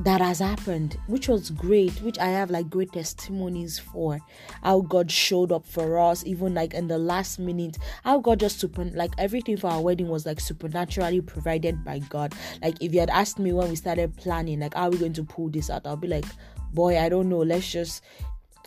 [0.01, 4.21] that has happened, which was great, which I have like great testimonies for.
[4.63, 7.79] How God showed up for us, even like in the last minute.
[8.05, 12.35] How God just super like everything for our wedding was like supernaturally provided by God.
[12.63, 15.15] Like if you had asked me when we started planning, like how are we going
[15.15, 16.27] to pull this out, I'll be like,
[16.73, 17.39] boy, I don't know.
[17.39, 18.05] Let's just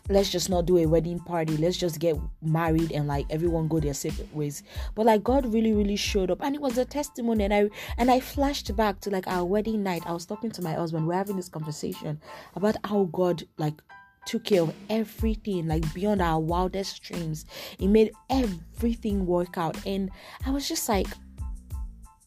[0.08, 1.56] let's just not do a wedding party.
[1.56, 4.62] Let's just get married and like everyone go their separate ways.
[4.94, 6.42] But like god really really showed up.
[6.42, 7.44] And it was a testimony.
[7.44, 10.02] And i and i flashed back to like our wedding night.
[10.06, 11.06] I was talking to my husband.
[11.06, 12.20] We're having this conversation
[12.54, 13.80] about how god like
[14.24, 17.44] took care of everything like beyond our wildest dreams.
[17.78, 19.76] He made everything work out.
[19.86, 20.10] And
[20.46, 21.08] i was just like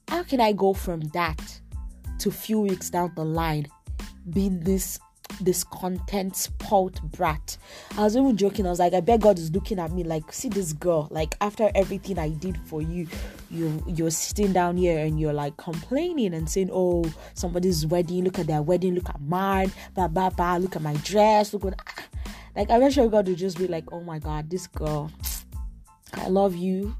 [0.07, 1.59] how can i go from that
[2.19, 3.67] to few weeks down the line
[4.29, 4.99] being this
[5.41, 7.57] this content spout brat.
[7.97, 8.65] I was even joking.
[8.65, 11.07] I was like, I bet God is looking at me like, see this girl.
[11.11, 13.07] Like after everything I did for you,
[13.49, 18.23] you you're sitting down here and you're like complaining and saying, oh, somebody's wedding.
[18.23, 18.95] Look at their wedding.
[18.95, 19.71] Look at mine.
[19.93, 20.57] Blah blah blah.
[20.57, 21.53] Look at my dress.
[21.53, 21.75] Look what.
[21.87, 22.03] Ah.
[22.55, 25.11] Like I'm sure God will just be like, oh my God, this girl.
[26.13, 26.95] I love you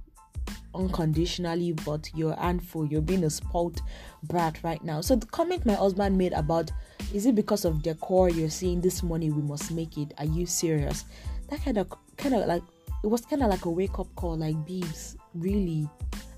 [0.74, 2.86] unconditionally, but you're handful.
[2.86, 3.82] You're being a spout
[4.28, 5.02] brat right now.
[5.02, 6.72] So the comment my husband made about
[7.14, 10.14] is it because of decor you're seeing this money we must make it?
[10.18, 11.06] Are you serious?
[11.50, 12.64] That kind of kind of like
[13.04, 15.88] it was kind of like a wake up call, like Beebs, really.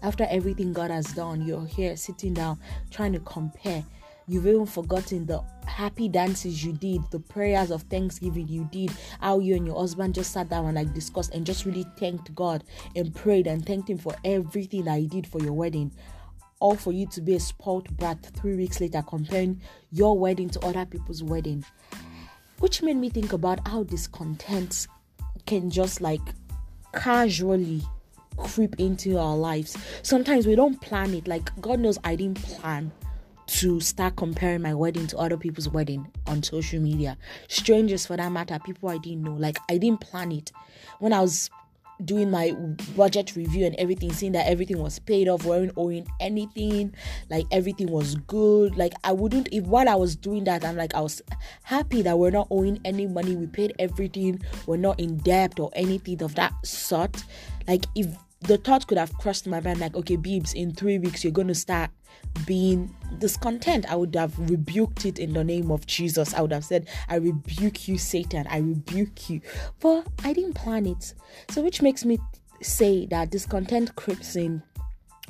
[0.04, 2.60] After everything God has done, you're here sitting down
[2.92, 3.84] trying to compare.
[4.28, 9.40] You've even forgotten the happy dances you did, the prayers of thanksgiving you did, how
[9.40, 12.66] you and your husband just sat down and like discussed and just really thanked God
[12.96, 15.92] and prayed and thanked Him for everything that He did for your wedding
[16.60, 20.60] all for you to be a spoiled brat three weeks later comparing your wedding to
[20.66, 21.64] other people's wedding.
[22.60, 24.88] Which made me think about how discontent
[25.46, 26.22] can just like
[26.94, 27.82] casually
[28.38, 29.78] creep into our lives.
[30.02, 31.28] Sometimes we don't plan it.
[31.28, 32.92] Like god knows i didn't plan
[33.48, 37.18] to start comparing my wedding to other people's wedding on social media.
[37.48, 39.34] Strangers for that matter people i didn't know.
[39.34, 40.52] Like i didn't plan it.
[41.00, 41.50] When i was
[42.06, 42.52] doing my
[42.96, 46.94] budget review and everything, seeing that everything was paid off, weren't owing anything,
[47.30, 48.78] like everything was good.
[48.78, 51.22] Like I wouldn't if while I was doing that, I'm like I was
[51.64, 55.72] happy that we're not owing any money, we paid everything, we're not in debt or
[55.74, 57.24] anything of that sort.
[57.68, 58.08] Like if
[58.42, 61.56] the thought could have crossed my mind like, okay, Beebs, in three weeks you're gonna
[61.56, 61.90] start
[62.46, 66.34] being discontent, I would have rebuked it in the name of Jesus.
[66.34, 68.46] I would have said, I rebuke you, Satan.
[68.50, 69.42] I rebuke you.
[69.80, 71.14] But I didn't plan it.
[71.50, 72.20] So, which makes me
[72.62, 74.62] say that discontent creeps in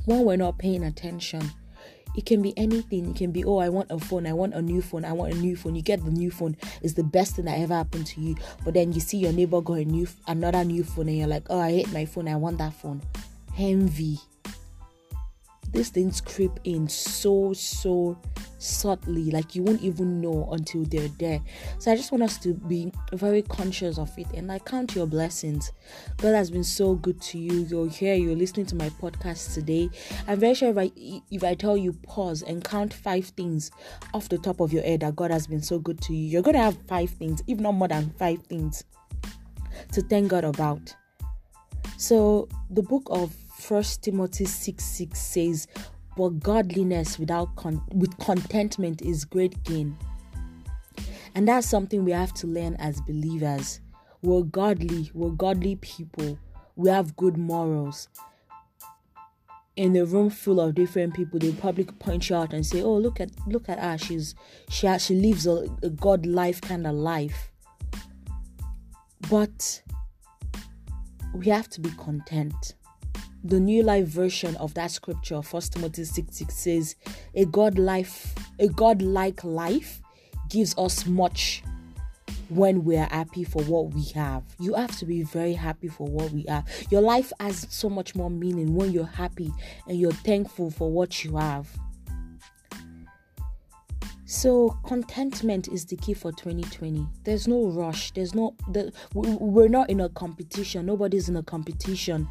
[0.05, 1.51] when we're not paying attention.
[2.17, 3.11] It can be anything.
[3.11, 4.27] It can be, oh, I want a phone.
[4.27, 5.05] I want a new phone.
[5.05, 5.75] I want a new phone.
[5.75, 6.57] You get the new phone.
[6.81, 8.35] It's the best thing that ever happened to you.
[8.65, 11.45] But then you see your neighbor got a new, another new phone, and you're like,
[11.49, 12.27] oh, I hate my phone.
[12.27, 13.01] I want that phone.
[13.57, 14.19] Envy
[15.71, 18.17] these things creep in so so
[18.57, 21.41] subtly like you won't even know until they're there.
[21.79, 25.07] So i just want us to be very conscious of it and i count your
[25.07, 25.71] blessings.
[26.17, 27.65] God has been so good to you.
[27.65, 28.15] You're here.
[28.15, 29.89] You're listening to my podcast today.
[30.27, 30.91] I'm very sure if i
[31.31, 33.71] if i tell you pause and count five things
[34.13, 36.27] off the top of your head that god has been so good to you.
[36.27, 38.83] You're gonna have five things if not more than five things
[39.91, 40.95] to thank god about.
[41.97, 45.67] So the book of First Timothy 6 6 says,
[46.17, 49.95] But godliness without con- with contentment is great gain.
[51.35, 53.81] And that's something we have to learn as believers.
[54.23, 56.39] We're godly, we're godly people.
[56.75, 58.07] We have good morals.
[59.75, 62.97] In a room full of different people, they probably point you out and say, "Oh,
[62.97, 63.99] look at look at her.
[63.99, 64.33] She's
[64.69, 67.51] she she lives a, a God life kind of life."
[69.29, 69.83] But
[71.35, 72.73] we have to be content
[73.43, 76.95] the new life version of that scripture, First Timothy 6 6 says,
[77.35, 80.01] A God life, a God like life
[80.49, 81.63] gives us much
[82.49, 84.43] when we are happy for what we have.
[84.59, 86.65] You have to be very happy for what we have.
[86.89, 89.51] Your life has so much more meaning when you're happy
[89.87, 91.67] and you're thankful for what you have.
[94.29, 97.07] So contentment is the key for 2020.
[97.23, 98.11] There's no rush.
[98.11, 100.85] There's no the, we're not in a competition.
[100.85, 102.27] Nobody's in a competition.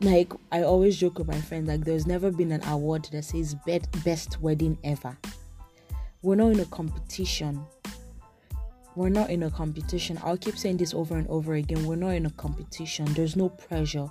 [0.00, 3.54] Like I always joke with my friends like there's never been an award that says
[3.66, 5.16] best best wedding ever.
[6.22, 7.64] We're not in a competition.
[8.96, 10.18] We're not in a competition.
[10.22, 11.84] I'll keep saying this over and over again.
[11.84, 13.06] We're not in a competition.
[13.14, 14.08] There's no pressure.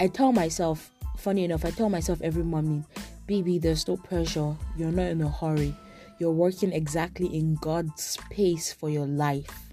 [0.00, 2.84] I tell myself, funny enough, I tell myself every morning,
[3.26, 4.56] baby, there's no pressure.
[4.76, 5.76] You're not in a hurry.
[6.18, 9.71] You're working exactly in God's pace for your life.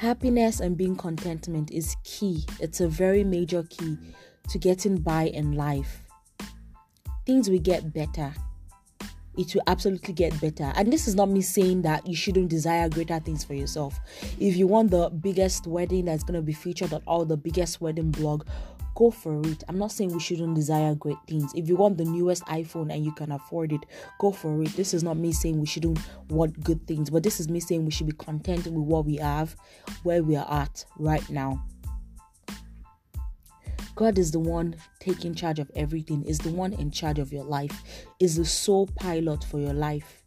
[0.00, 2.46] Happiness and being contentment is key.
[2.58, 3.98] It's a very major key
[4.48, 6.02] to getting by in life.
[7.26, 8.32] Things will get better
[9.36, 10.72] it will absolutely get better.
[10.76, 13.98] And this is not me saying that you shouldn't desire greater things for yourself.
[14.38, 17.80] If you want the biggest wedding that's going to be featured on all the biggest
[17.80, 18.46] wedding blog,
[18.94, 19.64] go for it.
[19.68, 21.52] I'm not saying we shouldn't desire great things.
[21.54, 23.80] If you want the newest iPhone and you can afford it,
[24.18, 24.70] go for it.
[24.76, 27.84] This is not me saying we shouldn't want good things, but this is me saying
[27.84, 29.56] we should be content with what we have,
[30.02, 31.64] where we are at right now.
[33.94, 37.44] God is the one taking charge of everything, is the one in charge of your
[37.44, 37.82] life,
[38.18, 40.22] is the sole pilot for your life.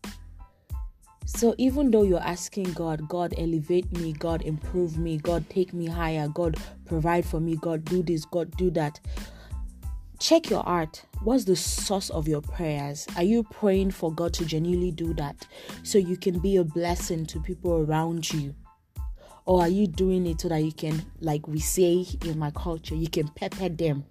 [1.25, 5.87] So even though you're asking God, God elevate me, God improve me, God take me
[5.87, 8.99] higher, God provide for me, God do this, God do that.
[10.19, 11.03] Check your heart.
[11.23, 13.07] What's the source of your prayers?
[13.15, 15.47] Are you praying for God to genuinely do that
[15.83, 18.55] so you can be a blessing to people around you?
[19.45, 22.95] or are you doing it so that you can like we say in my culture
[22.95, 24.03] you can pepper them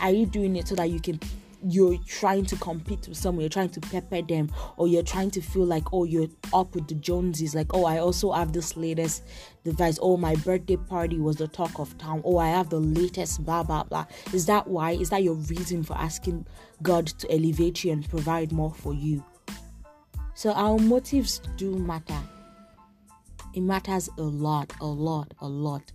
[0.00, 1.18] are you doing it so that you can
[1.64, 5.40] you're trying to compete with someone, you're trying to pepper them, or you're trying to
[5.40, 9.24] feel like, oh, you're up with the Joneses, like, oh, I also have this latest
[9.64, 13.44] device, oh, my birthday party was the talk of town, oh, I have the latest
[13.44, 14.06] blah blah blah.
[14.32, 14.92] Is that why?
[14.92, 16.46] Is that your reason for asking
[16.82, 19.24] God to elevate you and provide more for you?
[20.34, 22.18] So our motives do matter.
[23.54, 25.92] It matters a lot, a lot, a lot.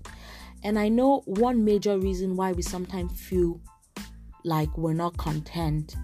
[0.64, 3.60] And I know one major reason why we sometimes feel
[4.48, 5.96] like we're not content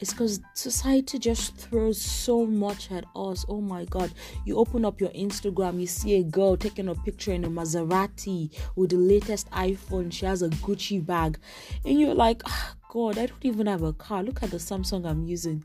[0.00, 3.44] it's because society just throws so much at us.
[3.48, 4.12] Oh my god.
[4.44, 8.56] You open up your Instagram, you see a girl taking a picture in a Maserati
[8.76, 10.12] with the latest iPhone.
[10.12, 11.38] She has a Gucci bag.
[11.84, 14.22] And you're like, oh, God, I don't even have a car.
[14.22, 15.64] Look at the Samsung I'm using.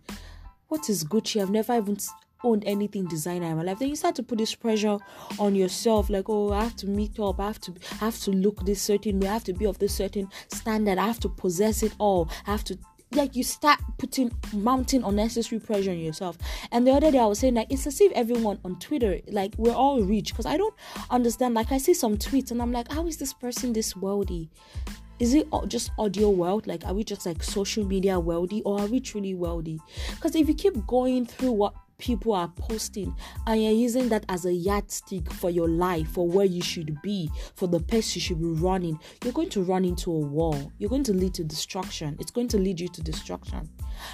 [0.67, 1.39] What is Gucci?
[1.39, 1.97] I've never even
[2.44, 4.98] owned anything designer in my life, then you start to put this pressure
[5.39, 8.32] on yourself, like, oh, I have to meet up, I have to I have to
[8.32, 11.30] look this certain way, I have to be of this certain standard, I have to
[11.30, 12.78] possess it all, I have to
[13.16, 16.38] like you start putting mounting unnecessary pressure on yourself.
[16.72, 19.54] And the other day I was saying like it's as if everyone on Twitter like
[19.58, 20.74] we're all rich because I don't
[21.10, 21.54] understand.
[21.54, 24.50] Like I see some tweets and I'm like, how is this person this wealthy?
[25.20, 26.66] Is it just audio wealth?
[26.66, 29.80] Like, are we just like social media wealthy, or are we truly wealthy?
[30.10, 33.16] Because if you keep going through what people are posting
[33.47, 37.32] and you're using that as a yardstick for your life for where you should be
[37.56, 40.72] for the pace you should be running you're going to run into a wall.
[40.78, 42.18] You're going to lead to destruction.
[42.20, 43.70] It's going to lead you to destruction.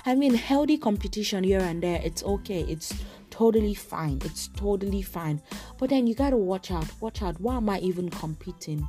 [0.05, 2.61] I mean healthy competition here and there it's okay.
[2.61, 2.93] It's
[3.31, 4.19] totally fine.
[4.23, 5.41] It's totally fine.
[5.79, 6.87] But then you got to watch out.
[7.01, 7.41] Watch out.
[7.41, 8.87] Why am i even competing?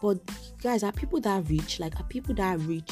[0.00, 0.18] But
[0.62, 1.78] guys are people that rich?
[1.78, 2.90] Like are people that rich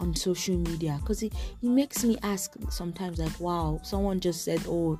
[0.00, 1.32] on social media because it,
[1.62, 4.98] it makes me ask sometimes like wow someone just said oh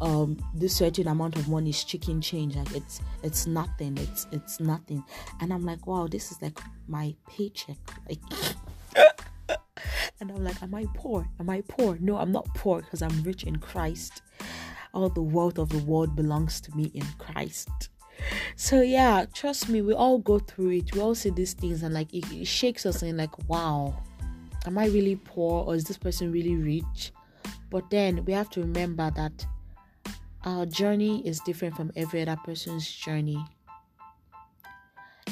[0.00, 4.60] um this certain amount of money is chicken change like it's it's nothing it's it's
[4.60, 5.02] nothing.
[5.40, 8.20] And i'm like wow this is like my paycheck like
[10.20, 11.28] and i'm like am i poor?
[11.40, 11.98] Am i poor?
[12.00, 14.22] No i'm not poor because i'm rich in christ.
[14.94, 17.68] All the wealth of the world belongs to me in christ.
[18.54, 20.94] So yeah trust me we all go through it.
[20.94, 24.00] We all see these things and like it, it shakes us and like wow
[24.66, 27.12] am I really poor or is this person really rich?
[27.70, 29.46] But then we have to remember that
[30.44, 33.42] our journey is different from every other person's journey.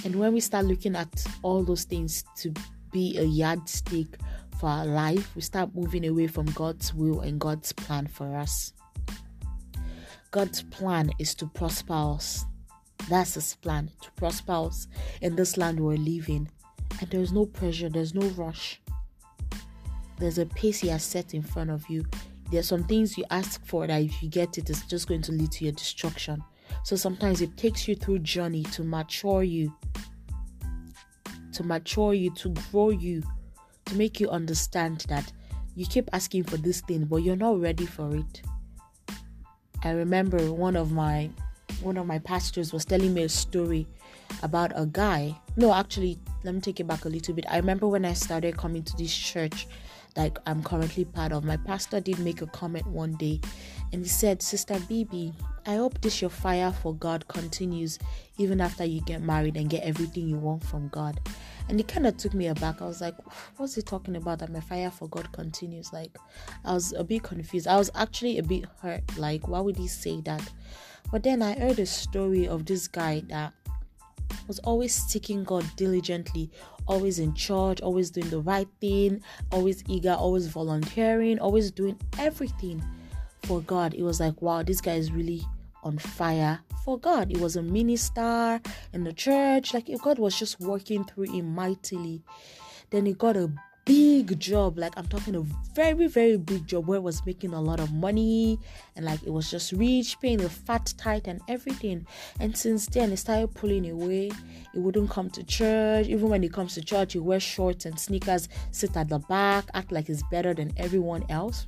[0.05, 2.53] And when we start looking at all those things to
[2.93, 4.19] be a yardstick
[4.59, 8.73] for our life, we start moving away from God's will and God's plan for us.
[10.31, 12.45] God's plan is to prosper us.
[13.09, 14.87] That's His plan to prosper us
[15.23, 16.51] in this land we're living.
[17.01, 18.81] And there's no pressure, there's no rush
[20.19, 22.05] there's a pace he has set in front of you.
[22.51, 25.33] There's some things you ask for that if you get it, it's just going to
[25.33, 26.43] lead to your destruction.
[26.85, 29.75] So sometimes it takes you through journey to mature you,
[31.53, 33.23] to mature you, to grow you,
[33.87, 35.33] to make you understand that
[35.75, 38.43] you keep asking for this thing, but you're not ready for it.
[39.83, 41.31] I remember one of my
[41.83, 43.87] one of my pastors was telling me a story
[44.43, 45.39] about a guy.
[45.57, 47.45] No, actually, let me take it back a little bit.
[47.49, 49.67] I remember when I started coming to this church,
[50.17, 51.45] like I'm currently part of.
[51.45, 53.41] My pastor did make a comment one day
[53.93, 55.33] and he said, Sister Bibi,
[55.67, 57.99] I hope this your fire for God continues
[58.39, 61.21] even after you get married and get everything you want from God.
[61.69, 62.81] And it kind of took me aback.
[62.81, 63.15] I was like,
[63.57, 65.93] what's he talking about that my fire for God continues?
[65.93, 66.17] Like,
[66.65, 67.67] I was a bit confused.
[67.67, 69.03] I was actually a bit hurt.
[69.19, 70.43] Like, why would he say that?
[71.11, 73.53] But then I heard a story of this guy that
[74.47, 76.51] was always seeking God diligently,
[76.87, 82.85] always in church, always doing the right thing, always eager, always volunteering, always doing everything
[83.43, 83.95] for God.
[83.95, 85.43] It was like, wow, this guy is really
[85.83, 87.31] on fire for God.
[87.31, 88.61] He was a minister
[88.93, 89.73] in the church.
[89.73, 92.23] Like God was just working through him mightily.
[92.91, 93.51] Then he got a
[93.87, 94.77] big job.
[94.77, 95.41] Like i'm talking a
[95.75, 98.59] very very big job where it was making a lot of money.
[98.95, 102.07] And like it was just rich paying the fat tight and everything.
[102.41, 104.31] And since then he started pulling away.
[104.75, 106.09] He wouldn't come to church.
[106.09, 109.65] Even when he comes to church he wears shorts and sneakers sit at the back
[109.73, 111.67] act like he's better than everyone else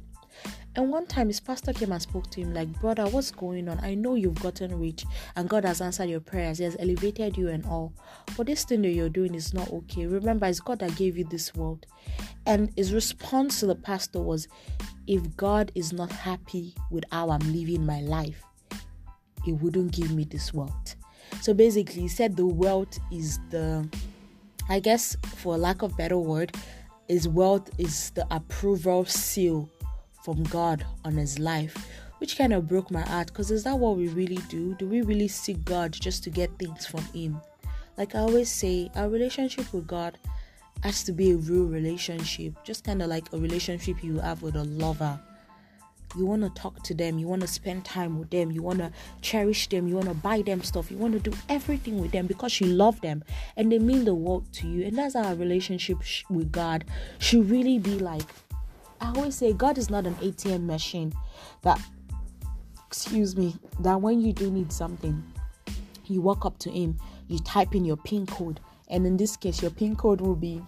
[0.78, 3.80] and one time his pastor came and spoke to him, like, Brother, what's going on?
[3.80, 7.48] I know you've gotten rich and God has answered your prayers, He has elevated you
[7.48, 7.92] and all.
[8.36, 10.06] But this thing that you're doing is not okay.
[10.06, 11.84] Remember, it's God that gave you this world.
[12.46, 14.46] And his response to the pastor was,
[15.08, 18.44] If God is not happy with how I'm living my life,
[19.44, 20.94] He wouldn't give me this world.
[21.40, 23.88] So basically, he said the wealth is the,
[24.68, 26.54] I guess, for lack of better word,
[27.08, 29.68] is wealth is the approval seal
[30.28, 33.96] from God on his life, which kind of broke my heart because is that what
[33.96, 34.74] we really do?
[34.74, 37.40] Do we really seek God just to get things from Him?
[37.96, 40.18] Like I always say, our relationship with God
[40.82, 44.56] has to be a real relationship, just kind of like a relationship you have with
[44.56, 45.18] a lover.
[46.14, 48.80] You want to talk to them, you want to spend time with them, you want
[48.80, 52.10] to cherish them, you want to buy them stuff, you want to do everything with
[52.12, 53.24] them because you love them
[53.56, 54.84] and they mean the world to you.
[54.84, 55.96] And that's how our relationship
[56.28, 56.84] with God
[57.18, 58.26] should really be like
[59.00, 61.12] I always say God is not an ATM machine
[61.62, 61.80] that,
[62.86, 65.22] excuse me, that when you do need something,
[66.06, 69.60] you walk up to Him, you type in your PIN code, and in this case,
[69.60, 70.62] your PIN code will be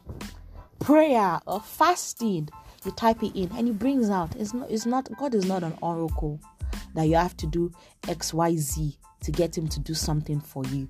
[0.78, 2.48] prayer or fasting.
[2.84, 4.36] You type it in, and He brings out.
[4.36, 4.70] It's not.
[4.70, 5.08] It's not.
[5.16, 6.40] God is not an oracle
[6.94, 7.72] that you have to do
[8.08, 10.88] X, Y, Z to get Him to do something for you.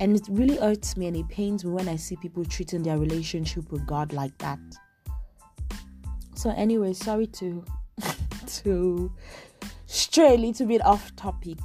[0.00, 2.98] And it really hurts me and it pains me when I see people treating their
[2.98, 4.58] relationship with God like that.
[6.34, 7.64] So anyway, sorry to
[8.46, 9.12] to
[9.86, 11.58] stray a little bit off topic.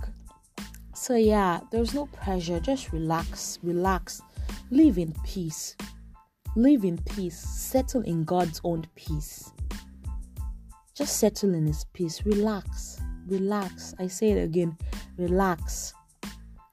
[0.93, 2.59] So yeah, there's no pressure.
[2.59, 4.21] Just relax, relax,
[4.69, 5.75] live in peace.
[6.55, 7.39] Live in peace.
[7.39, 9.51] Settle in God's own peace.
[10.95, 12.25] Just settle in His peace.
[12.25, 12.99] Relax.
[13.27, 13.93] Relax.
[13.99, 14.77] I say it again.
[15.17, 15.93] Relax.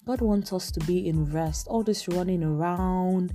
[0.06, 1.68] God wants us to be in rest.
[1.68, 3.34] All this running around,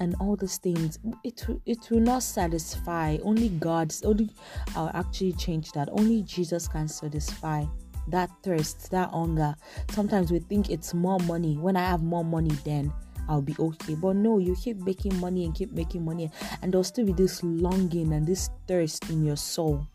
[0.00, 4.28] and all those things it it will not satisfy only god's only
[4.74, 7.64] i'll actually change that only jesus can satisfy
[8.08, 9.54] that thirst that hunger
[9.90, 12.92] sometimes we think it's more money when i have more money then
[13.28, 13.94] I'll be okay.
[13.94, 17.44] But no, you keep making money and keep making money, and there'll still be this
[17.44, 19.86] longing and this thirst in your soul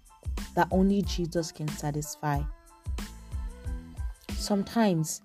[0.55, 2.41] that only Jesus can satisfy.
[4.37, 5.21] Sometimes,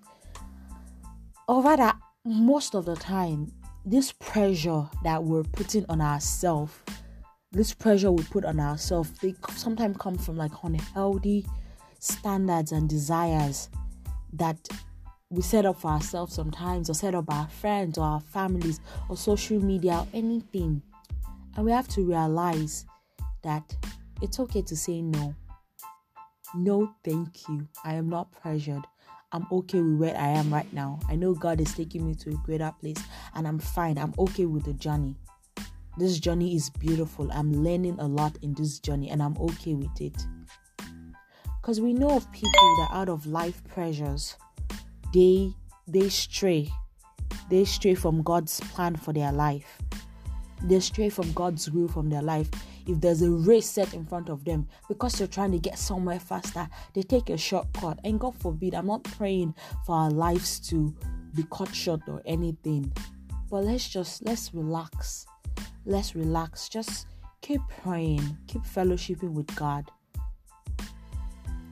[1.47, 1.93] or rather,
[2.25, 3.49] most of the time,
[3.85, 6.73] this pressure that we're putting on ourselves,
[7.51, 11.45] this pressure we put on ourselves, they sometimes come from like unhealthy
[11.99, 13.69] standards and desires
[14.33, 14.67] that
[15.29, 18.79] we set up for ourselves sometimes, or set up our friends or our families
[19.09, 20.81] or social media or anything.
[21.55, 22.85] And we have to realize
[23.41, 23.75] that
[24.21, 25.33] it's okay to say no.
[26.53, 27.67] No, thank you.
[27.83, 28.83] I am not pressured.
[29.33, 30.99] I'm okay with where I am right now.
[31.07, 33.01] I know God is taking me to a greater place
[33.33, 33.97] and I'm fine.
[33.97, 35.15] I'm okay with the journey.
[35.97, 37.31] This journey is beautiful.
[37.31, 40.25] I'm learning a lot in this journey and I'm okay with it.
[41.61, 44.35] Because we know of people that out of life pressures,
[45.13, 45.53] they
[45.87, 46.69] they stray.
[47.49, 49.77] They stray from God's plan for their life.
[50.63, 52.49] They stray from God's will from their life
[52.91, 56.19] if there's a race set in front of them because you're trying to get somewhere
[56.19, 57.99] faster, they take a shortcut.
[58.03, 60.93] And God forbid, I'm not praying for our lives to
[61.33, 62.91] be cut short or anything.
[63.49, 65.25] But let's just let's relax.
[65.85, 66.69] Let's relax.
[66.69, 67.07] Just
[67.41, 69.89] keep praying, keep fellowshipping with God.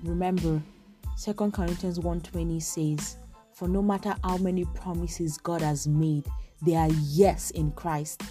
[0.03, 0.61] Remember,
[1.15, 3.17] Second Corinthians 1:20 says,
[3.53, 6.25] For no matter how many promises God has made,
[6.61, 8.23] they are yes in Christ.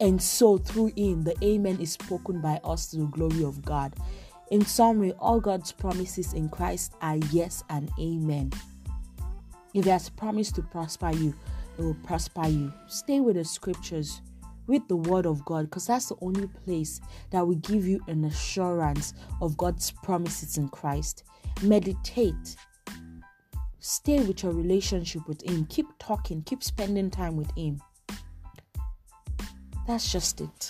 [0.00, 3.94] And so, through him, the Amen is spoken by us to the glory of God.
[4.50, 8.52] In summary, all God's promises in Christ are yes and amen.
[9.74, 11.34] If He has promised to prosper you,
[11.78, 12.72] it will prosper you.
[12.86, 14.22] Stay with the scriptures.
[14.66, 18.24] Read the Word of God because that's the only place that will give you an
[18.24, 21.24] assurance of God's promises in Christ.
[21.62, 22.56] Meditate.
[23.80, 25.66] Stay with your relationship with Him.
[25.66, 26.42] Keep talking.
[26.42, 27.80] Keep spending time with Him.
[29.88, 30.68] That's just it.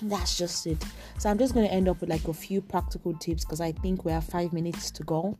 [0.00, 0.82] That's just it.
[1.18, 3.72] So I'm just going to end up with like a few practical tips because I
[3.72, 5.36] think we have five minutes to go.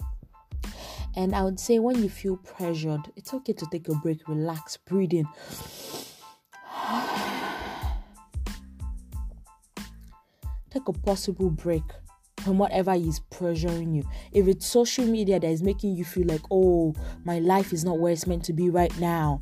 [1.14, 4.76] And I would say when you feel pressured, it's okay to take a break, relax,
[4.78, 5.28] breathe in.
[10.70, 11.84] take a possible break
[12.40, 14.02] from whatever is pressuring you.
[14.32, 18.00] If it's social media that is making you feel like, oh, my life is not
[18.00, 19.40] where it's meant to be right now,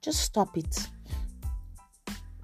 [0.00, 0.88] just stop it.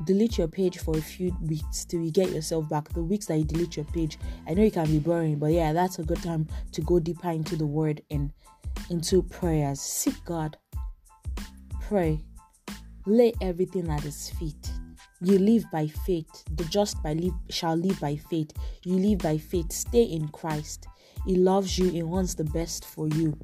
[0.05, 2.89] Delete your page for a few weeks till you get yourself back.
[2.91, 5.73] The weeks that you delete your page, I know it can be boring, but yeah,
[5.73, 8.33] that's a good time to go deeper into the word and
[8.91, 9.81] into prayers.
[9.81, 10.57] Seek God,
[11.81, 12.21] pray,
[13.07, 14.73] lay everything at His feet
[15.25, 16.45] you live by faith.
[16.57, 18.51] The just by live, shall live by faith.
[18.83, 19.71] You live by faith.
[19.71, 20.89] Stay in Christ.
[21.25, 21.89] He loves you.
[21.89, 23.39] He wants the best for you.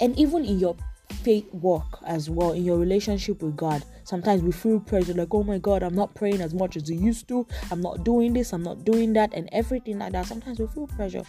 [0.00, 0.76] And even in your
[1.22, 5.44] faith walk as well, in your relationship with God, sometimes we feel pressure like, oh
[5.44, 7.46] my God, I'm not praying as much as I used to.
[7.70, 8.52] I'm not doing this.
[8.52, 10.26] I'm not doing that, and everything like that.
[10.26, 11.22] Sometimes we feel pressure.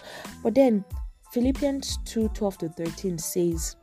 [0.43, 0.83] But then
[1.31, 3.75] Philippians 2 12 to 13 says,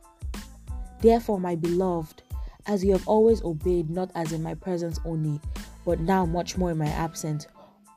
[1.01, 2.23] Therefore, my beloved,
[2.67, 5.39] as you have always obeyed, not as in my presence only,
[5.85, 7.47] but now much more in my absence.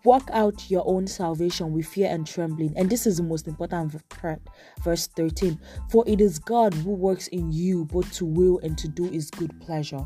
[0.05, 2.73] Work out your own salvation with fear and trembling.
[2.77, 4.41] And this is the most important part,
[4.83, 5.61] verse 13.
[5.91, 9.31] For it is God who works in you both to will and to do his
[9.31, 10.05] good pleasure.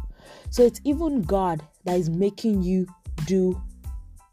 [0.51, 2.87] So it's even God that is making you
[3.27, 3.61] do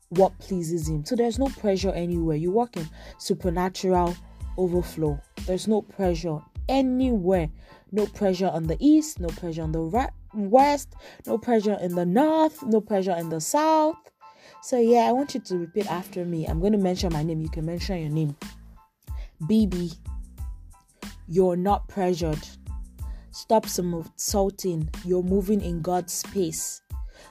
[0.10, 1.06] what pleases him.
[1.06, 2.36] So there's no pressure anywhere.
[2.36, 2.88] You work in
[3.18, 4.16] supernatural
[4.58, 5.20] overflow.
[5.46, 6.40] There's no pressure
[6.70, 7.50] anywhere.
[7.92, 10.96] No pressure on the east, no pressure on the west,
[11.28, 13.96] no pressure in the north, no pressure in the south.
[14.62, 16.46] So, yeah, I want you to repeat after me.
[16.46, 17.42] I'm going to mention my name.
[17.42, 18.36] You can mention your name.
[19.44, 19.96] BB,
[21.28, 22.40] you're not pressured.
[23.34, 24.88] Stop some salting.
[25.04, 26.84] You're moving in God's space.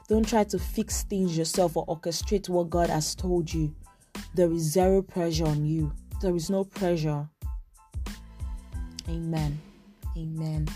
[0.09, 3.73] Don't try to fix things yourself or orchestrate what God has told you.
[4.35, 5.93] There is zero pressure on you.
[6.21, 7.29] There is no pressure.
[9.09, 9.61] Amen.
[10.17, 10.67] Amen.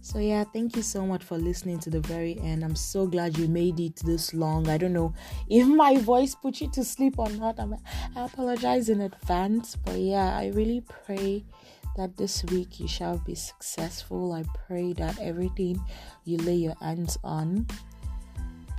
[0.00, 2.64] So, yeah, thank you so much for listening to the very end.
[2.64, 4.68] I'm so glad you made it this long.
[4.68, 5.12] I don't know
[5.50, 7.56] if my voice put you to sleep or not.
[7.58, 7.74] I'm,
[8.14, 11.44] I apologize in advance, but yeah, I really pray
[11.98, 14.32] that this week you shall be successful.
[14.32, 15.82] I pray that everything
[16.24, 17.66] you lay your hands on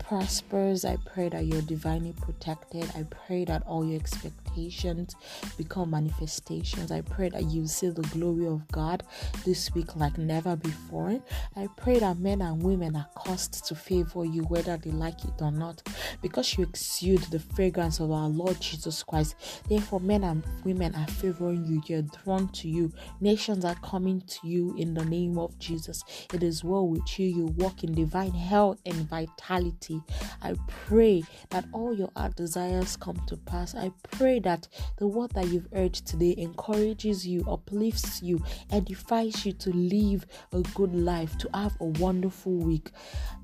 [0.10, 0.86] prospers.
[0.86, 2.90] I pray that you're divinely protected.
[2.96, 5.16] I pray that all your expectations
[5.56, 6.92] become manifestations.
[6.92, 9.04] I pray that you see the glory of God
[9.46, 11.22] this week like never before.
[11.56, 15.42] I pray that men and women are caused to favor you whether they like it
[15.42, 15.88] or not
[16.24, 19.36] because you exude the fragrance of our Lord Jesus Christ.
[19.70, 21.84] Therefore, men and women are favoring you.
[21.86, 22.92] You're drawn to you.
[23.22, 26.04] Nations are coming to you in the name of Jesus.
[26.34, 27.28] It is well with you.
[27.28, 29.99] You walk in divine health and vitality.
[30.42, 33.76] I pray that all your heart desires come to pass.
[33.76, 39.54] I pray that the word that you've heard today encourages you, uplifts you, edifies you
[39.54, 42.90] to live a good life, to have a wonderful week.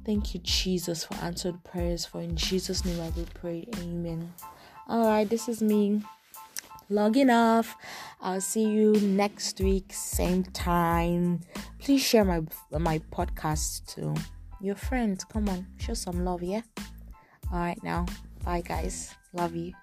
[0.05, 2.05] Thank you, Jesus, for answered prayers.
[2.05, 3.67] For in Jesus' name I will pray.
[3.79, 4.33] Amen.
[4.87, 6.01] All right, this is me
[6.89, 7.75] logging off.
[8.21, 11.41] I'll see you next week, same time.
[11.79, 12.41] Please share my
[12.71, 14.13] my podcast too
[14.61, 15.23] your friends.
[15.23, 16.61] Come on, show some love, yeah?
[17.51, 18.05] All right, now,
[18.43, 19.13] bye, guys.
[19.33, 19.73] Love you.